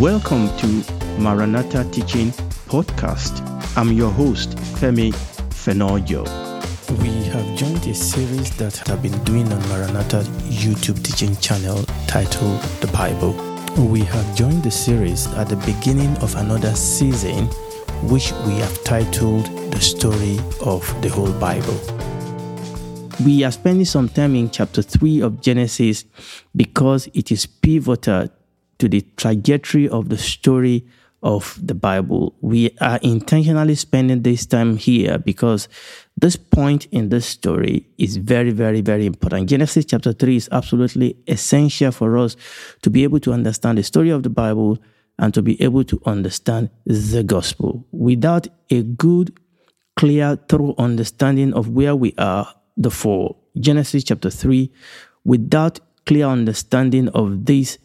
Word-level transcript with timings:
Welcome 0.00 0.48
to 0.56 0.66
Maranatha 1.20 1.88
Teaching 1.92 2.32
Podcast. 2.66 3.40
I'm 3.76 3.92
your 3.92 4.10
host, 4.10 4.56
Femi 4.56 5.12
Fenojo. 5.50 6.24
We 7.00 7.12
have 7.28 7.56
joined 7.56 7.86
a 7.86 7.94
series 7.94 8.50
that 8.56 8.90
I've 8.90 9.00
been 9.00 9.16
doing 9.22 9.52
on 9.52 9.60
Maranatha 9.68 10.24
YouTube 10.48 11.00
teaching 11.04 11.36
channel 11.36 11.84
titled 12.08 12.60
The 12.80 12.88
Bible. 12.88 13.34
We 13.84 14.00
have 14.00 14.34
joined 14.34 14.64
the 14.64 14.70
series 14.72 15.28
at 15.34 15.48
the 15.48 15.56
beginning 15.58 16.16
of 16.16 16.34
another 16.34 16.74
season, 16.74 17.46
which 18.08 18.32
we 18.48 18.54
have 18.54 18.82
titled 18.82 19.46
The 19.70 19.80
Story 19.80 20.40
of 20.60 20.84
the 21.02 21.08
Whole 21.08 21.32
Bible. 21.34 21.78
We 23.24 23.44
are 23.44 23.52
spending 23.52 23.84
some 23.84 24.08
time 24.08 24.34
in 24.34 24.50
chapter 24.50 24.82
3 24.82 25.20
of 25.20 25.40
Genesis 25.40 26.04
because 26.56 27.08
it 27.14 27.30
is 27.30 27.46
pivotal 27.46 28.28
to 28.78 28.88
the 28.88 29.06
trajectory 29.16 29.88
of 29.88 30.08
the 30.08 30.18
story 30.18 30.86
of 31.24 31.58
the 31.60 31.74
Bible. 31.74 32.36
We 32.42 32.76
are 32.82 32.98
intentionally 33.02 33.74
spending 33.76 34.22
this 34.22 34.44
time 34.44 34.76
here 34.76 35.18
because 35.18 35.68
this 36.18 36.36
point 36.36 36.86
in 36.92 37.08
this 37.08 37.24
story 37.26 37.88
is 37.96 38.18
very, 38.18 38.50
very, 38.50 38.82
very 38.82 39.06
important. 39.06 39.48
Genesis 39.48 39.86
chapter 39.86 40.12
3 40.12 40.36
is 40.36 40.48
absolutely 40.52 41.16
essential 41.26 41.92
for 41.92 42.18
us 42.18 42.36
to 42.82 42.90
be 42.90 43.04
able 43.04 43.20
to 43.20 43.32
understand 43.32 43.78
the 43.78 43.82
story 43.82 44.10
of 44.10 44.22
the 44.22 44.30
Bible 44.30 44.78
and 45.18 45.32
to 45.32 45.40
be 45.40 45.60
able 45.62 45.84
to 45.84 46.00
understand 46.04 46.68
the 46.84 47.22
gospel. 47.22 47.86
Without 47.90 48.46
a 48.70 48.82
good, 48.82 49.38
clear, 49.96 50.36
thorough 50.48 50.74
understanding 50.76 51.54
of 51.54 51.68
where 51.68 51.96
we 51.96 52.12
are, 52.18 52.52
the 52.76 52.90
fall, 52.90 53.40
Genesis 53.58 54.04
chapter 54.04 54.28
3, 54.28 54.70
without 55.24 55.80
clear 56.04 56.26
understanding 56.26 57.08
of 57.10 57.46
this 57.46 57.78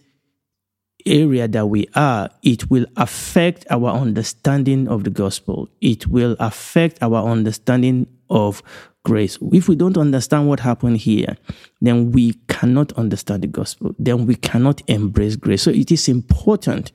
area 1.10 1.48
that 1.48 1.68
we 1.68 1.88
are, 1.96 2.30
it 2.44 2.70
will 2.70 2.86
affect 2.96 3.66
our 3.70 3.90
understanding 3.90 4.88
of 4.88 5.04
the 5.04 5.10
gospel. 5.10 5.70
It 5.82 6.08
will 6.08 6.36
affect 6.40 7.02
our 7.02 7.24
understanding 7.30 8.08
of 8.30 8.62
grace. 9.04 9.38
If 9.54 9.68
we 9.68 9.76
don't 9.76 9.98
understand 9.98 10.48
what 10.48 10.60
happened 10.60 10.98
here, 10.98 11.38
then 11.82 12.12
we 12.12 12.34
cannot 12.48 12.92
understand 12.94 13.44
the 13.44 13.48
gospel. 13.48 13.96
Then 13.98 14.26
we 14.26 14.36
cannot 14.36 14.82
embrace 14.88 15.36
grace. 15.36 15.64
So 15.64 15.72
it 15.72 15.92
is 15.92 16.08
important 16.08 16.92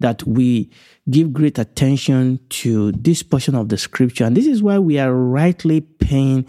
that 0.00 0.22
we 0.24 0.70
give 1.08 1.32
great 1.32 1.58
attention 1.58 2.40
to 2.48 2.92
this 2.92 3.22
portion 3.22 3.54
of 3.54 3.68
the 3.68 3.78
scripture. 3.78 4.24
And 4.24 4.36
this 4.36 4.46
is 4.46 4.62
why 4.62 4.78
we 4.78 4.98
are 4.98 5.14
rightly 5.14 5.80
paying 5.80 6.46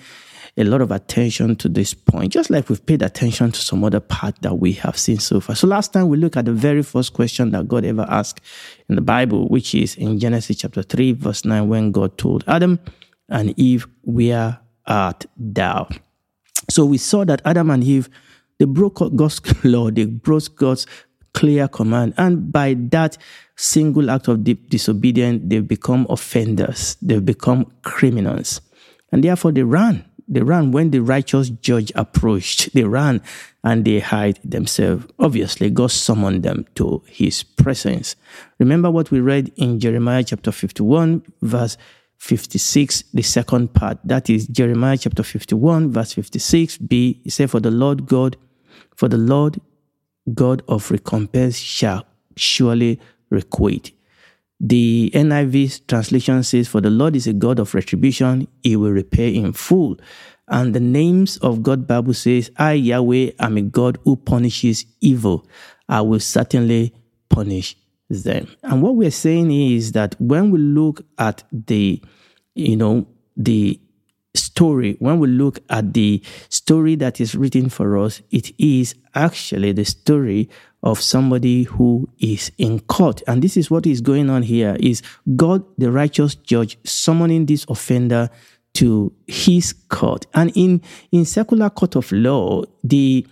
a 0.58 0.64
lot 0.64 0.81
of 0.81 0.89
attention 0.89 1.55
to 1.58 1.67
this 1.67 1.94
point, 1.94 2.31
just 2.31 2.49
like 2.49 2.70
we've 2.70 2.86
paid 2.86 3.02
attention 3.02 3.52
to 3.52 3.59
some 3.59 3.83
other 3.83 3.99
part 3.99 4.42
that 4.42 4.55
we 4.55 4.72
have 4.72 4.97
seen 4.97 5.20
so 5.20 5.42
far. 5.42 5.55
So 5.55 5.67
last 5.67 5.92
time 5.92 6.08
we 6.08 6.17
looked 6.17 6.38
at 6.38 6.45
the 6.45 6.53
very 6.53 6.81
first 6.81 7.14
question 7.14 7.52
that 7.52 7.67
God 7.67 7.83
ever 7.83 8.05
asked 8.09 8.39
in 8.88 8.95
the 8.95 9.02
Bible, 9.02 9.49
which 9.49 9.75
is 9.75 9.95
in 9.95 10.17
Genesis 10.17 10.58
chapter 10.58 10.81
3, 10.81 11.11
verse 11.14 11.44
9, 11.44 11.67
when 11.67 11.92
God 11.92 12.17
told 12.17 12.45
Adam 12.47 12.80
and 13.30 13.58
Eve, 13.58 13.88
Where 14.02 14.59
art 14.86 15.26
thou? 15.38 15.90
So 16.70 16.86
we 16.86 16.98
saw 16.98 17.26
that 17.26 17.42
Adam 17.45 17.70
and 17.70 17.84
Eve, 17.84 18.09
they 18.59 18.66
broke 18.66 19.02
God's 19.16 19.42
law, 19.64 19.92
they 19.92 20.06
broke 20.06 20.56
God's 20.56 20.88
clear 21.34 21.67
command. 21.67 22.14
And 22.17 22.52
by 22.52 22.76
that 22.92 23.17
single 23.56 24.09
act 24.09 24.28
of 24.28 24.44
disobedience, 24.44 25.42
they've 25.45 25.67
become 25.67 26.08
offenders, 26.09 26.98
they've 27.02 27.23
become 27.23 27.72
criminals. 27.84 28.62
And 29.12 29.23
therefore 29.23 29.52
they 29.52 29.64
ran 29.64 30.06
they 30.28 30.42
ran 30.42 30.72
when 30.72 30.92
the 30.92 31.00
righteous 31.00 31.50
judge 31.50 31.92
approached. 31.95 32.73
They 32.73 32.84
ran 32.84 33.22
and 33.64 33.86
they 33.86 34.00
hid 34.00 34.39
themselves. 34.44 35.06
Obviously, 35.20 35.70
God 35.70 35.92
summoned 35.92 36.44
them 36.44 36.66
to 36.76 37.04
his 37.08 37.44
presence. 37.44 38.16
Remember 38.60 38.89
what 38.89 39.12
we 39.12 39.20
read 39.20 39.52
in 39.56 39.80
Jeremiah 39.80 40.23
chapter 40.23 40.52
51, 40.52 41.23
verse 41.42 41.78
56, 42.17 43.03
the 43.14 43.21
second 43.21 43.73
part. 43.73 43.99
That 44.03 44.30
is 44.30 44.48
Jeremiah 44.48 44.98
chapter 44.98 45.23
51, 45.23 45.92
verse 45.92 46.14
56b. 46.15 47.21
He 47.23 47.30
said, 47.30 47.52
For 47.52 47.59
the 47.59 47.71
Lord 47.71 48.05
God, 48.05 48.37
for 48.95 49.08
the 49.08 49.17
Lord 49.17 49.59
God 50.33 50.64
of 50.67 50.89
recompense 50.92 51.58
shall 51.58 52.05
surely 52.36 52.99
requite 53.30 53.92
the 54.59 55.11
NIV 55.14 55.87
translation 55.87 56.43
says, 56.43 56.67
For 56.67 56.81
the 56.81 56.89
Lord 56.89 57.15
is 57.15 57.27
a 57.27 57.33
God 57.33 57.59
of 57.59 57.73
retribution, 57.73 58.48
he 58.64 58.75
will 58.75 58.92
repay 58.92 59.36
in 59.36 59.54
full. 59.54 59.98
And 60.48 60.73
the 60.73 60.80
names 60.80 61.37
of 61.37 61.64
God 61.64 61.87
Bible 61.87 62.14
says, 62.14 62.52
I, 62.58 62.73
Yahweh, 62.73 63.31
am 63.39 63.58
a 63.58 63.61
God 63.61 63.98
who 64.04 64.15
punishes 64.15 64.86
evil. 65.02 65.48
I 65.89 66.02
will 66.02 66.20
certainly 66.20 66.93
punish 67.30 67.75
them. 68.10 68.48
And 68.64 68.82
what 68.82 68.95
we're 68.95 69.11
saying 69.11 69.52
is 69.52 69.93
that 69.93 70.16
when 70.20 70.52
we 70.52 70.60
look 70.60 71.02
at 71.17 71.43
the, 71.52 72.02
you 72.54 72.76
know, 72.76 73.08
the 73.36 73.80
story, 74.33 74.95
when 74.99 75.20
we 75.20 75.27
look 75.27 75.60
at 75.70 75.93
the 75.93 76.21
story 76.49 76.95
that 76.95 77.20
is 77.20 77.36
written 77.36 77.70
for 77.70 77.98
us, 77.98 78.21
it 78.32 78.52
is 78.60 78.95
actually 79.14 79.71
the 79.71 79.86
story 79.86 80.49
of 80.83 81.02
somebody 81.02 81.64
who 81.64 82.08
is 82.20 82.52
in 82.58 82.80
court. 82.82 83.21
And 83.27 83.42
this 83.42 83.58
is 83.58 83.71
what 83.71 83.88
is 83.88 84.02
going 84.02 84.30
on 84.30 84.43
here 84.43 84.77
is 84.80 85.02
God, 85.36 85.64
the 85.77 85.92
righteous 85.92 86.36
judge, 86.36 86.77
summoning 86.83 87.48
this 87.48 87.66
offender 87.67 88.30
to 88.76 89.11
his 89.26 89.73
court. 89.89 90.27
And 90.33 90.52
in, 90.55 90.82
in 91.11 91.26
secular 91.26 91.70
court 91.70 91.95
of 91.95 92.11
law, 92.11 92.64
the 92.83 93.26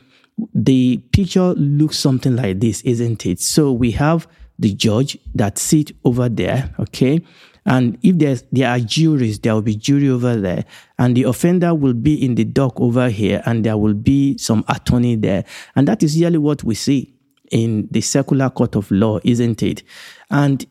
the 0.55 0.97
picture 1.11 1.53
looks 1.53 1.99
something 1.99 2.35
like 2.35 2.59
this, 2.59 2.81
isn't 2.81 3.23
it? 3.27 3.39
So 3.39 3.71
we 3.71 3.91
have 3.91 4.27
the 4.63 4.73
judge 4.73 5.17
that 5.35 5.57
sit 5.57 5.91
over 6.05 6.29
there, 6.29 6.73
okay? 6.79 7.21
And 7.65 7.97
if 8.01 8.17
there's, 8.17 8.43
there 8.51 8.69
are 8.69 8.79
juries, 8.79 9.39
there 9.39 9.53
will 9.53 9.61
be 9.61 9.75
jury 9.75 10.09
over 10.09 10.35
there. 10.37 10.63
And 10.97 11.15
the 11.15 11.23
offender 11.23 11.75
will 11.75 11.93
be 11.93 12.23
in 12.23 12.35
the 12.35 12.45
dock 12.45 12.79
over 12.79 13.09
here, 13.09 13.43
and 13.45 13.65
there 13.65 13.77
will 13.77 13.93
be 13.93 14.37
some 14.37 14.63
attorney 14.69 15.17
there. 15.17 15.43
And 15.75 15.87
that 15.87 16.01
is 16.01 16.17
really 16.19 16.37
what 16.37 16.63
we 16.63 16.75
see 16.75 17.13
in 17.51 17.87
the 17.91 18.01
secular 18.01 18.49
court 18.49 18.75
of 18.75 18.89
law, 18.89 19.19
isn't 19.23 19.61
it? 19.61 19.83
And 20.29 20.65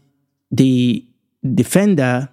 the 0.51 1.07
defender 1.55 2.29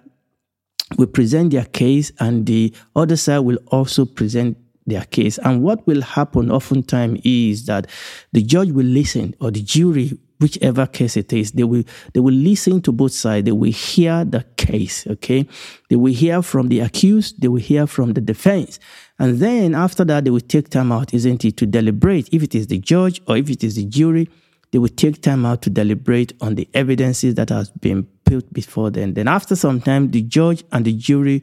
will 0.96 1.06
present 1.06 1.52
their 1.52 1.66
case, 1.66 2.10
and 2.20 2.46
the 2.46 2.74
other 2.96 3.16
side 3.16 3.40
will 3.40 3.58
also 3.68 4.06
present 4.06 4.56
their 4.86 5.04
case. 5.04 5.38
And 5.38 5.62
what 5.62 5.86
will 5.86 6.00
happen 6.00 6.50
oftentimes 6.50 7.20
is 7.22 7.66
that 7.66 7.86
the 8.32 8.42
judge 8.42 8.70
will 8.70 8.86
listen, 8.86 9.34
or 9.40 9.50
the 9.50 9.62
jury 9.62 10.18
whichever 10.40 10.86
case 10.86 11.16
it 11.16 11.32
is, 11.32 11.52
they 11.52 11.64
will 11.64 11.84
they 12.12 12.20
will 12.20 12.34
listen 12.34 12.82
to 12.82 12.92
both 12.92 13.12
sides. 13.12 13.44
They 13.44 13.52
will 13.52 13.72
hear 13.72 14.24
the 14.24 14.44
case. 14.56 15.06
Okay, 15.06 15.46
they 15.88 15.96
will 15.96 16.12
hear 16.12 16.42
from 16.42 16.68
the 16.68 16.80
accused. 16.80 17.40
They 17.40 17.48
will 17.48 17.60
hear 17.60 17.86
from 17.86 18.14
the 18.14 18.20
defense, 18.20 18.80
and 19.18 19.38
then 19.38 19.74
after 19.74 20.04
that, 20.04 20.24
they 20.24 20.30
will 20.30 20.40
take 20.40 20.70
time 20.70 20.90
out, 20.90 21.14
isn't 21.14 21.44
it, 21.44 21.56
to 21.58 21.66
deliberate. 21.66 22.28
If 22.32 22.42
it 22.42 22.54
is 22.54 22.66
the 22.66 22.78
judge 22.78 23.20
or 23.28 23.36
if 23.36 23.48
it 23.50 23.62
is 23.62 23.76
the 23.76 23.84
jury, 23.84 24.28
they 24.72 24.78
will 24.78 24.88
take 24.88 25.22
time 25.22 25.44
out 25.46 25.62
to 25.62 25.70
deliberate 25.70 26.32
on 26.40 26.54
the 26.54 26.68
evidences 26.74 27.34
that 27.36 27.50
has 27.50 27.70
been 27.70 28.04
put 28.24 28.52
before 28.52 28.90
them. 28.90 29.14
Then 29.14 29.28
after 29.28 29.54
some 29.54 29.80
time, 29.80 30.10
the 30.10 30.22
judge 30.22 30.64
and 30.72 30.84
the 30.84 30.92
jury 30.92 31.42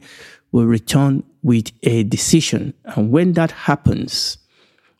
will 0.50 0.66
return 0.66 1.22
with 1.42 1.70
a 1.82 2.02
decision, 2.04 2.74
and 2.84 3.10
when 3.10 3.32
that 3.34 3.52
happens. 3.52 4.38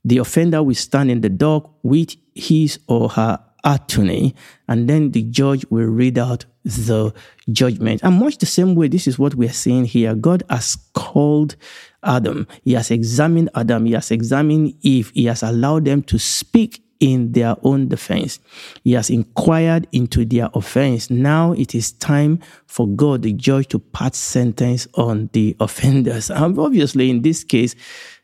The 0.04 0.19
offender 0.19 0.62
will 0.62 0.75
stand 0.75 1.10
in 1.10 1.20
the 1.20 1.28
dock 1.28 1.70
with 1.82 2.15
his 2.34 2.78
or 2.86 3.10
her 3.10 3.41
attorney, 3.69 4.34
and 4.67 4.89
then 4.89 5.11
the 5.12 5.23
judge 5.23 5.65
will 5.71 5.87
read 5.87 6.19
out 6.19 6.47
the 6.65 7.12
judgment. 7.53 8.03
And 8.03 8.19
much 8.19 8.39
the 8.39 8.47
same 8.47 8.75
way, 8.75 8.89
this 8.89 9.06
is 9.06 9.19
what 9.19 9.34
we 9.34 9.47
are 9.47 9.53
seeing 9.53 9.84
here. 9.84 10.15
God 10.15 10.43
has 10.49 10.77
called 10.95 11.56
Adam, 12.03 12.47
He 12.65 12.73
has 12.73 12.91
examined 12.91 13.51
Adam, 13.55 13.84
He 13.87 13.93
has 13.93 14.11
examined 14.11 14.75
Eve, 14.83 15.12
He 15.15 15.27
has 15.27 15.42
allowed 15.42 15.84
them 15.84 16.03
to 16.04 16.19
speak 16.19 16.83
in 17.01 17.33
their 17.33 17.54
own 17.63 17.89
defense. 17.89 18.41
He 18.83 18.92
has 18.95 19.10
inquired 19.10 19.87
into 19.92 20.25
their 20.25 20.51
offense. 20.54 21.10
Now 21.10 21.53
it 21.53 21.75
is 21.75 21.92
time 21.92 22.41
for 22.66 22.89
God, 22.89 23.22
the 23.22 23.33
judge, 23.33 23.69
to 23.69 23.78
pass 23.78 24.16
sentence 24.16 24.89
on 24.95 25.31
the 25.33 25.57
offenders. 25.60 26.31
And 26.31 26.59
obviously, 26.59 27.10
in 27.10 27.22
this 27.22 27.45
case, 27.45 27.77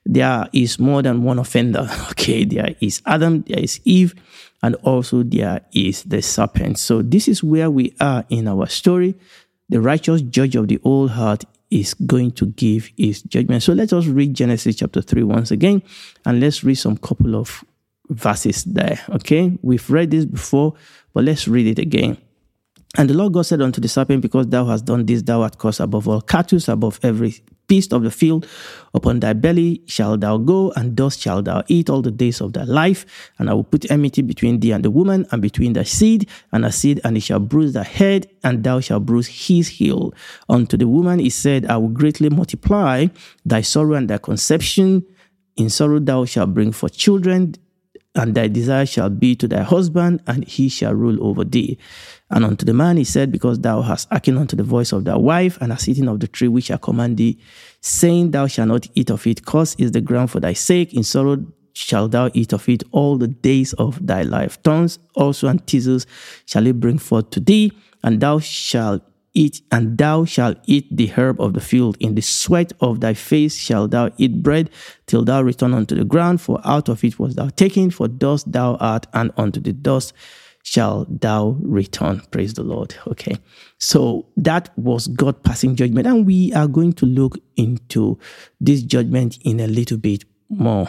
there 0.06 0.48
is 0.52 0.78
more 0.78 1.02
than 1.02 1.22
one 1.22 1.38
offender. 1.38 1.88
Okay, 2.10 2.44
there 2.44 2.74
is 2.80 3.02
Adam, 3.06 3.42
there 3.42 3.58
is 3.58 3.80
Eve, 3.84 4.14
and 4.64 4.76
also 4.76 5.22
there 5.22 5.60
is 5.74 6.04
the 6.04 6.22
serpent. 6.22 6.78
So 6.78 7.02
this 7.02 7.28
is 7.28 7.44
where 7.44 7.70
we 7.70 7.94
are 8.00 8.24
in 8.30 8.48
our 8.48 8.66
story. 8.66 9.14
The 9.68 9.78
righteous 9.78 10.22
judge 10.22 10.56
of 10.56 10.68
the 10.68 10.80
old 10.84 11.10
heart 11.10 11.44
is 11.70 11.92
going 11.92 12.30
to 12.32 12.46
give 12.46 12.88
his 12.96 13.20
judgment. 13.20 13.62
So 13.62 13.74
let 13.74 13.92
us 13.92 14.06
read 14.06 14.32
Genesis 14.32 14.76
chapter 14.76 15.02
3 15.02 15.22
once 15.24 15.50
again, 15.50 15.82
and 16.24 16.40
let's 16.40 16.64
read 16.64 16.76
some 16.76 16.96
couple 16.96 17.36
of 17.36 17.62
verses 18.08 18.64
there. 18.64 18.98
Okay, 19.10 19.52
we've 19.60 19.90
read 19.90 20.10
this 20.10 20.24
before, 20.24 20.72
but 21.12 21.24
let's 21.24 21.46
read 21.46 21.66
it 21.66 21.78
again. 21.78 22.16
And 22.96 23.10
the 23.10 23.14
Lord 23.14 23.34
God 23.34 23.42
said 23.42 23.60
unto 23.60 23.82
the 23.82 23.88
serpent, 23.88 24.22
Because 24.22 24.46
thou 24.46 24.64
hast 24.64 24.86
done 24.86 25.04
this, 25.04 25.20
thou 25.20 25.42
art 25.42 25.58
cursed 25.58 25.80
above 25.80 26.08
all 26.08 26.22
cattle, 26.22 26.60
above 26.68 27.00
every 27.02 27.34
beast 27.66 27.92
of 27.92 28.02
the 28.02 28.10
field. 28.10 28.46
Upon 28.94 29.20
thy 29.20 29.32
belly 29.32 29.82
shalt 29.86 30.20
thou 30.20 30.38
go, 30.38 30.72
and 30.76 30.94
dust 30.94 31.20
shalt 31.20 31.46
thou 31.46 31.62
eat 31.68 31.90
all 31.90 32.02
the 32.02 32.10
days 32.10 32.40
of 32.40 32.52
thy 32.52 32.64
life. 32.64 33.04
And 33.38 33.50
I 33.50 33.54
will 33.54 33.64
put 33.64 33.90
enmity 33.90 34.22
between 34.22 34.60
thee 34.60 34.72
and 34.72 34.84
the 34.84 34.90
woman, 34.90 35.26
and 35.30 35.42
between 35.42 35.72
thy 35.72 35.82
seed 35.82 36.28
and 36.52 36.64
her 36.64 36.72
seed, 36.72 37.00
and 37.04 37.16
it 37.16 37.20
shall 37.20 37.40
bruise 37.40 37.72
thy 37.72 37.84
head, 37.84 38.28
and 38.42 38.62
thou 38.62 38.80
shalt 38.80 39.06
bruise 39.06 39.26
his 39.26 39.68
heel. 39.68 40.12
Unto 40.48 40.76
the 40.76 40.88
woman 40.88 41.18
he 41.18 41.30
said, 41.30 41.66
I 41.66 41.76
will 41.76 41.88
greatly 41.88 42.30
multiply 42.30 43.06
thy 43.44 43.60
sorrow 43.60 43.94
and 43.94 44.08
thy 44.08 44.18
conception. 44.18 45.04
In 45.56 45.70
sorrow 45.70 45.98
thou 46.00 46.24
shalt 46.24 46.54
bring 46.54 46.72
forth 46.72 46.96
children 46.96 47.54
and 48.14 48.34
thy 48.34 48.48
desire 48.48 48.86
shall 48.86 49.10
be 49.10 49.34
to 49.34 49.48
thy 49.48 49.62
husband, 49.62 50.22
and 50.26 50.44
he 50.44 50.68
shall 50.68 50.94
rule 50.94 51.22
over 51.24 51.44
thee. 51.44 51.78
And 52.30 52.44
unto 52.44 52.64
the 52.64 52.74
man 52.74 52.96
he 52.96 53.04
said, 53.04 53.30
Because 53.30 53.60
thou 53.60 53.82
hast 53.82 54.08
hearkened 54.08 54.38
unto 54.38 54.56
the 54.56 54.62
voice 54.62 54.92
of 54.92 55.04
thy 55.04 55.16
wife, 55.16 55.58
and 55.60 55.72
hast 55.72 55.88
eaten 55.88 56.08
of 56.08 56.20
the 56.20 56.28
tree 56.28 56.48
which 56.48 56.70
I 56.70 56.76
command 56.78 57.18
thee, 57.18 57.38
saying, 57.80 58.30
Thou 58.30 58.46
shalt 58.46 58.68
not 58.68 58.88
eat 58.94 59.10
of 59.10 59.26
it, 59.26 59.44
cause 59.44 59.74
is 59.78 59.92
the 59.92 60.00
ground 60.00 60.30
for 60.30 60.40
thy 60.40 60.54
sake, 60.54 60.94
in 60.94 61.02
sorrow 61.02 61.44
shalt 61.74 62.12
thou 62.12 62.30
eat 62.34 62.52
of 62.52 62.68
it 62.68 62.82
all 62.92 63.18
the 63.18 63.28
days 63.28 63.72
of 63.74 64.06
thy 64.06 64.22
life. 64.22 64.58
Thorns 64.62 64.98
also 65.14 65.48
and 65.48 65.64
thistles 65.66 66.06
shall 66.46 66.66
it 66.66 66.80
bring 66.80 66.98
forth 66.98 67.30
to 67.30 67.40
thee, 67.40 67.72
and 68.02 68.20
thou 68.20 68.38
shalt 68.38 69.02
eat, 69.34 69.60
and 69.70 69.98
thou 69.98 70.24
shalt 70.24 70.58
eat 70.66 70.86
the 70.96 71.08
herb 71.08 71.40
of 71.40 71.52
the 71.52 71.60
field. 71.60 71.96
In 72.00 72.14
the 72.14 72.22
sweat 72.22 72.72
of 72.80 73.00
thy 73.00 73.14
face 73.14 73.56
shalt 73.56 73.90
thou 73.90 74.10
eat 74.16 74.42
bread 74.42 74.70
till 75.06 75.24
thou 75.24 75.42
return 75.42 75.74
unto 75.74 75.94
the 75.94 76.04
ground, 76.04 76.40
for 76.40 76.60
out 76.64 76.88
of 76.88 77.04
it 77.04 77.18
was 77.18 77.34
thou 77.34 77.48
taken, 77.48 77.90
for 77.90 78.08
dust 78.08 78.50
thou 78.50 78.76
art, 78.76 79.06
and 79.12 79.32
unto 79.36 79.60
the 79.60 79.72
dust 79.72 80.12
shall 80.64 81.06
thou 81.08 81.56
return. 81.60 82.22
Praise 82.30 82.54
the 82.54 82.62
Lord. 82.62 82.96
Okay. 83.06 83.36
So 83.78 84.26
that 84.38 84.76
was 84.78 85.06
God 85.08 85.42
passing 85.44 85.76
judgment. 85.76 86.06
And 86.06 86.26
we 86.26 86.52
are 86.54 86.66
going 86.66 86.94
to 86.94 87.06
look 87.06 87.38
into 87.56 88.18
this 88.60 88.82
judgment 88.82 89.38
in 89.42 89.60
a 89.60 89.66
little 89.66 89.98
bit 89.98 90.24
more, 90.48 90.88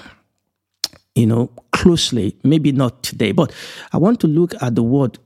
you 1.14 1.28
know, 1.28 1.52
closely. 1.74 2.38
Maybe 2.44 2.72
not 2.72 3.04
today, 3.04 3.34
but 3.34 3.54
I 3.92 3.98
want 3.98 4.22
to 4.22 4.28
look 4.28 4.56
at 4.62 4.76
the 4.76 4.84
word 4.84 5.20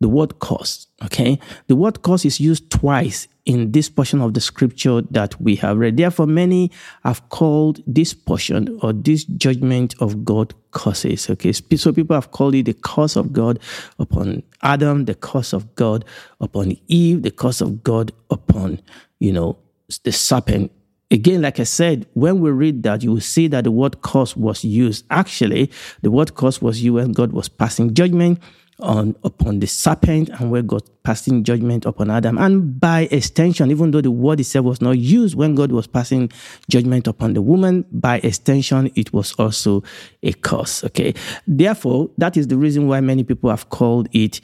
the 0.00 0.08
word 0.08 0.38
cause. 0.38 0.86
Okay. 1.04 1.38
The 1.66 1.76
word 1.76 2.02
cause 2.02 2.24
is 2.24 2.38
used 2.38 2.70
twice 2.70 3.26
in 3.46 3.72
this 3.72 3.88
portion 3.90 4.20
of 4.20 4.34
the 4.34 4.40
scripture 4.40 5.02
that 5.10 5.38
we 5.40 5.56
have 5.56 5.78
read. 5.78 5.96
Therefore, 5.96 6.26
many 6.26 6.70
have 7.04 7.28
called 7.28 7.82
this 7.86 8.14
portion 8.14 8.78
or 8.82 8.92
this 8.92 9.24
judgment 9.24 9.94
of 10.00 10.24
God 10.24 10.54
curses. 10.70 11.28
Okay. 11.28 11.52
So 11.52 11.92
people 11.92 12.14
have 12.14 12.30
called 12.30 12.54
it 12.54 12.64
the 12.64 12.74
curse 12.74 13.16
of 13.16 13.32
God 13.32 13.58
upon 13.98 14.42
Adam, 14.62 15.04
the 15.04 15.14
curse 15.14 15.52
of 15.52 15.74
God 15.74 16.04
upon 16.40 16.76
Eve, 16.88 17.22
the 17.22 17.30
curse 17.30 17.60
of 17.60 17.82
God 17.82 18.12
upon, 18.30 18.80
you 19.18 19.32
know, 19.32 19.58
the 20.04 20.12
serpent 20.12 20.72
Again, 21.10 21.42
like 21.42 21.60
I 21.60 21.64
said, 21.64 22.06
when 22.14 22.40
we 22.40 22.50
read 22.50 22.82
that, 22.82 23.04
you 23.04 23.12
will 23.12 23.20
see 23.20 23.46
that 23.48 23.62
the 23.62 23.70
word 23.70 24.02
curse 24.02 24.36
was 24.36 24.64
used. 24.64 25.04
Actually, 25.10 25.70
the 26.02 26.10
word 26.10 26.34
curse 26.34 26.60
was 26.60 26.82
used 26.82 26.94
when 26.94 27.12
God 27.12 27.30
was 27.30 27.48
passing 27.48 27.94
judgment 27.94 28.40
on 28.80 29.14
upon 29.24 29.60
the 29.60 29.66
serpent 29.66 30.28
and 30.30 30.50
where 30.50 30.62
God 30.62 30.82
passing 31.04 31.44
judgment 31.44 31.84
upon 31.84 32.10
Adam. 32.10 32.38
And 32.38 32.80
by 32.80 33.02
extension, 33.10 33.70
even 33.70 33.90
though 33.90 34.00
the 34.00 34.10
word 34.10 34.40
itself 34.40 34.64
was 34.64 34.80
not 34.80 34.98
used 34.98 35.36
when 35.36 35.54
God 35.54 35.70
was 35.70 35.86
passing 35.86 36.30
judgment 36.68 37.06
upon 37.06 37.34
the 37.34 37.42
woman, 37.42 37.84
by 37.92 38.16
extension, 38.18 38.90
it 38.94 39.12
was 39.12 39.32
also 39.34 39.82
a 40.22 40.32
curse. 40.32 40.82
Okay. 40.84 41.14
Therefore, 41.46 42.10
that 42.18 42.36
is 42.36 42.48
the 42.48 42.56
reason 42.56 42.88
why 42.88 43.00
many 43.00 43.22
people 43.22 43.50
have 43.50 43.68
called 43.68 44.08
it 44.12 44.40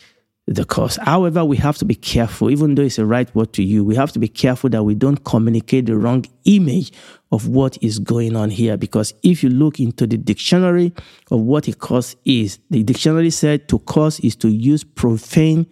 the 0.50 0.64
cause. 0.64 0.96
However, 0.96 1.44
we 1.44 1.56
have 1.58 1.78
to 1.78 1.84
be 1.84 1.94
careful, 1.94 2.50
even 2.50 2.74
though 2.74 2.82
it's 2.82 2.98
a 2.98 3.06
right 3.06 3.32
word 3.36 3.52
to 3.52 3.62
you, 3.62 3.84
we 3.84 3.94
have 3.94 4.10
to 4.12 4.18
be 4.18 4.26
careful 4.26 4.68
that 4.70 4.82
we 4.82 4.96
don't 4.96 5.24
communicate 5.24 5.86
the 5.86 5.96
wrong 5.96 6.26
image 6.44 6.92
of 7.30 7.46
what 7.46 7.80
is 7.80 8.00
going 8.00 8.34
on 8.34 8.50
here. 8.50 8.76
Because 8.76 9.14
if 9.22 9.44
you 9.44 9.48
look 9.48 9.78
into 9.78 10.08
the 10.08 10.16
dictionary 10.16 10.92
of 11.30 11.40
what 11.40 11.68
a 11.68 11.72
cause 11.72 12.16
is, 12.24 12.58
the 12.68 12.82
dictionary 12.82 13.30
said 13.30 13.68
to 13.68 13.78
cause 13.78 14.18
is 14.20 14.34
to 14.36 14.48
use 14.48 14.82
profane, 14.82 15.66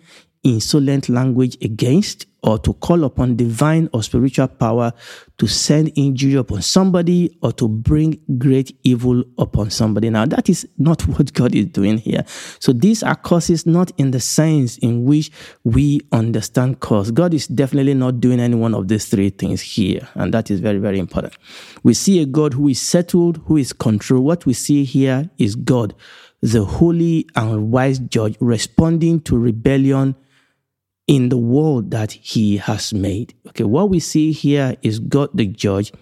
insolent 0.45 1.09
language 1.09 1.57
against 1.61 2.27
or 2.43 2.58
to 2.58 2.73
call 2.75 3.05
upon 3.05 3.37
divine 3.37 3.88
or 3.93 4.02
spiritual 4.02 4.46
power 4.46 4.93
to 5.38 5.46
send 5.46 5.90
injury 5.96 6.35
upon 6.35 6.62
somebody 6.62 7.37
or 7.43 7.52
to 7.52 7.69
bring 7.69 8.20
great 8.38 8.76
evil 8.85 9.25
upon 9.38 9.70
somebody. 9.70 10.08
Now, 10.08 10.25
that 10.26 10.49
is 10.49 10.67
not 10.79 11.02
what 11.08 11.32
God 11.32 11.55
is 11.55 11.67
doing 11.67 11.99
here. 11.99 12.25
So, 12.61 12.73
these 12.73 13.02
are 13.02 13.17
causes 13.17 13.67
not 13.67 13.90
in 13.99 14.12
the 14.12 14.20
sense 14.20 14.79
in 14.79 15.05
which 15.05 15.31
we 15.64 16.00
understand 16.12 16.81
cause. 16.81 17.11
God 17.11 17.35
is 17.35 17.46
definitely 17.49 17.94
not 17.94 18.20
doing 18.20 18.40
any 18.40 18.55
one 18.55 18.75
of 18.75 18.88
these 18.88 19.06
three 19.06 19.31
things 19.31 19.61
here. 19.61 20.08
And 20.14 20.32
that 20.35 20.50
is 20.50 20.61
very, 20.61 20.79
very 20.79 20.99
important. 20.99 21.37
We 21.82 21.94
see 21.94 22.20
a 22.20 22.26
God 22.26 22.55
who 22.55 22.69
is 22.69 22.81
settled, 22.81 23.38
who 23.46 23.56
is 23.56 23.73
controlled. 23.73 24.25
What 24.25 24.46
we 24.46 24.52
see 24.52 24.85
here 24.85 25.29
is 25.38 25.56
God, 25.56 25.94
the 26.40 26.64
holy 26.64 27.26
and 27.35 27.73
wise 27.73 27.99
judge, 27.99 28.37
responding 28.40 29.20
to 29.23 29.37
rebellion 29.37 30.14
in 31.09 31.31
the 31.31 31.39
world 31.39 31.91
that 31.91 32.13
he 32.13 32.59
has 32.59 32.95
made. 32.95 33.35
Okay, 33.49 33.65
what 33.65 33.91
we 33.91 33.99
see 33.99 34.31
here 34.31 34.77
is 34.83 35.01
God 35.01 35.31
the 35.35 35.47
judge 35.47 35.93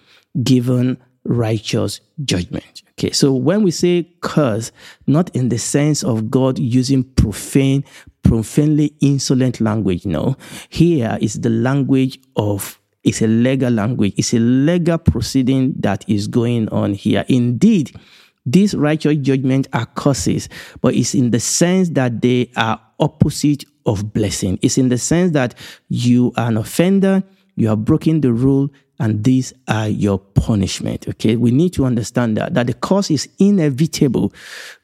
given 0.43 0.97
righteous 1.23 1.99
judgment. 2.23 2.83
Okay, 2.99 3.11
so 3.11 3.33
when 3.33 3.63
we 3.63 3.71
say 3.71 4.09
curse, 4.21 4.71
not 5.07 5.35
in 5.35 5.49
the 5.49 5.57
sense 5.57 6.03
of 6.03 6.29
God 6.29 6.59
using 6.59 7.03
profane, 7.03 7.83
profanely 8.23 8.93
insolent 9.01 9.61
language, 9.61 10.05
no. 10.05 10.35
Here 10.69 11.17
is 11.21 11.41
the 11.41 11.49
language 11.49 12.19
of 12.35 12.79
it's 13.03 13.21
a 13.21 13.27
legal 13.27 13.71
language. 13.71 14.13
It's 14.17 14.33
a 14.33 14.39
legal 14.39 14.97
proceeding 14.97 15.73
that 15.79 16.03
is 16.09 16.27
going 16.27 16.67
on 16.69 16.93
here. 16.93 17.23
Indeed, 17.29 17.97
these 18.47 18.73
righteous 18.73 19.17
judgments 19.17 19.67
are 19.73 19.85
curses, 19.85 20.47
but 20.81 20.95
it's 20.95 21.13
in 21.13 21.31
the 21.31 21.39
sense 21.39 21.89
that 21.89 22.21
they 22.21 22.49
are 22.55 22.81
opposite 22.99 23.65
of 23.85 24.13
blessing. 24.13 24.57
It's 24.61 24.77
in 24.77 24.87
the 24.89 24.97
sense 24.97 25.33
that 25.33 25.53
you 25.89 26.31
are 26.37 26.47
an 26.47 26.57
offender, 26.57 27.23
you 27.55 27.67
have 27.67 27.83
broken 27.83 28.21
the 28.21 28.31
rule, 28.31 28.69
and 28.99 29.23
these 29.23 29.53
are 29.67 29.89
your 29.89 30.17
punishment. 30.17 31.07
Okay, 31.09 31.35
we 31.35 31.51
need 31.51 31.73
to 31.73 31.85
understand 31.85 32.37
that 32.37 32.53
that 32.53 32.67
the 32.67 32.73
curse 32.73 33.11
is 33.11 33.29
inevitable 33.37 34.33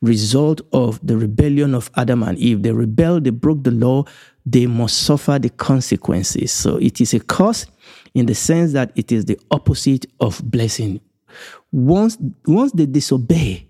result 0.02 0.62
of 0.74 1.00
the 1.02 1.18
rebellion 1.18 1.74
of 1.74 1.90
Adam 1.96 2.22
and 2.22 2.38
Eve. 2.38 2.64
They 2.64 2.72
rebelled, 2.72 3.24
they 3.24 3.32
broke 3.32 3.64
the 3.64 3.72
law, 3.72 4.04
they 4.46 4.68
must 4.68 5.04
suffer 5.04 5.40
the 5.40 5.50
consequences. 5.50 6.52
So 6.52 6.78
it 6.78 7.02
is 7.02 7.14
a 7.14 7.22
curse 7.22 7.66
in 8.14 8.26
the 8.26 8.36
sense 8.36 8.74
that 8.74 8.92
it 8.96 9.12
is 9.12 9.26
the 9.26 9.40
opposite 9.50 10.06
of 10.20 10.42
blessing. 10.44 11.00
Once 11.72 12.18
once 12.46 12.72
they 12.74 12.86
disobey 12.86 13.68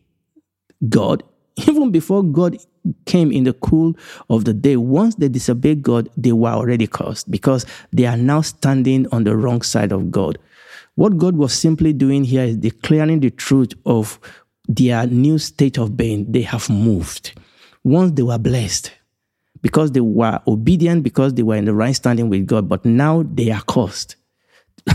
God, 0.89 1.24
even 1.68 1.92
before 1.92 2.23
God 2.23 2.57
came 3.06 3.31
in 3.31 3.45
the 3.45 3.54
cool 3.54 3.95
of 4.30 4.45
the 4.45 4.54
day, 4.54 4.76
once 4.76 5.16
they 5.16 5.30
disobeyed 5.30 5.83
God, 5.83 6.09
they 6.18 6.33
were 6.33 6.49
already 6.49 6.88
cursed 6.88 7.31
because 7.31 7.66
they 7.92 8.06
are 8.06 8.18
now 8.18 8.42
standing 8.42 9.07
on 9.11 9.23
the 9.23 9.35
wrong 9.35 9.61
side 9.61 9.92
of 9.92 10.11
God. 10.11 10.38
What 10.95 11.18
God 11.18 11.35
was 11.35 11.54
simply 11.54 11.94
doing 11.94 12.23
here 12.23 12.44
is 12.44 12.57
declaring 12.57 13.19
the 13.21 13.31
truth 13.31 13.73
of 13.85 14.19
their 14.68 15.07
new 15.07 15.38
state 15.38 15.78
of 15.78 15.97
being. 15.97 16.31
They 16.31 16.42
have 16.42 16.69
moved. 16.69 17.40
Once 17.83 18.11
they 18.11 18.23
were 18.23 18.38
blessed 18.38 18.92
because 19.61 19.92
they 19.92 20.02
were 20.02 20.40
obedient, 20.47 21.04
because 21.04 21.33
they 21.33 21.44
were 21.44 21.56
in 21.56 21.66
the 21.66 21.73
right 21.73 21.95
standing 21.95 22.30
with 22.30 22.45
God, 22.45 22.69
but 22.69 22.85
now 22.85 23.23
they 23.23 23.49
are 23.49 23.61
cursed. 23.61 24.18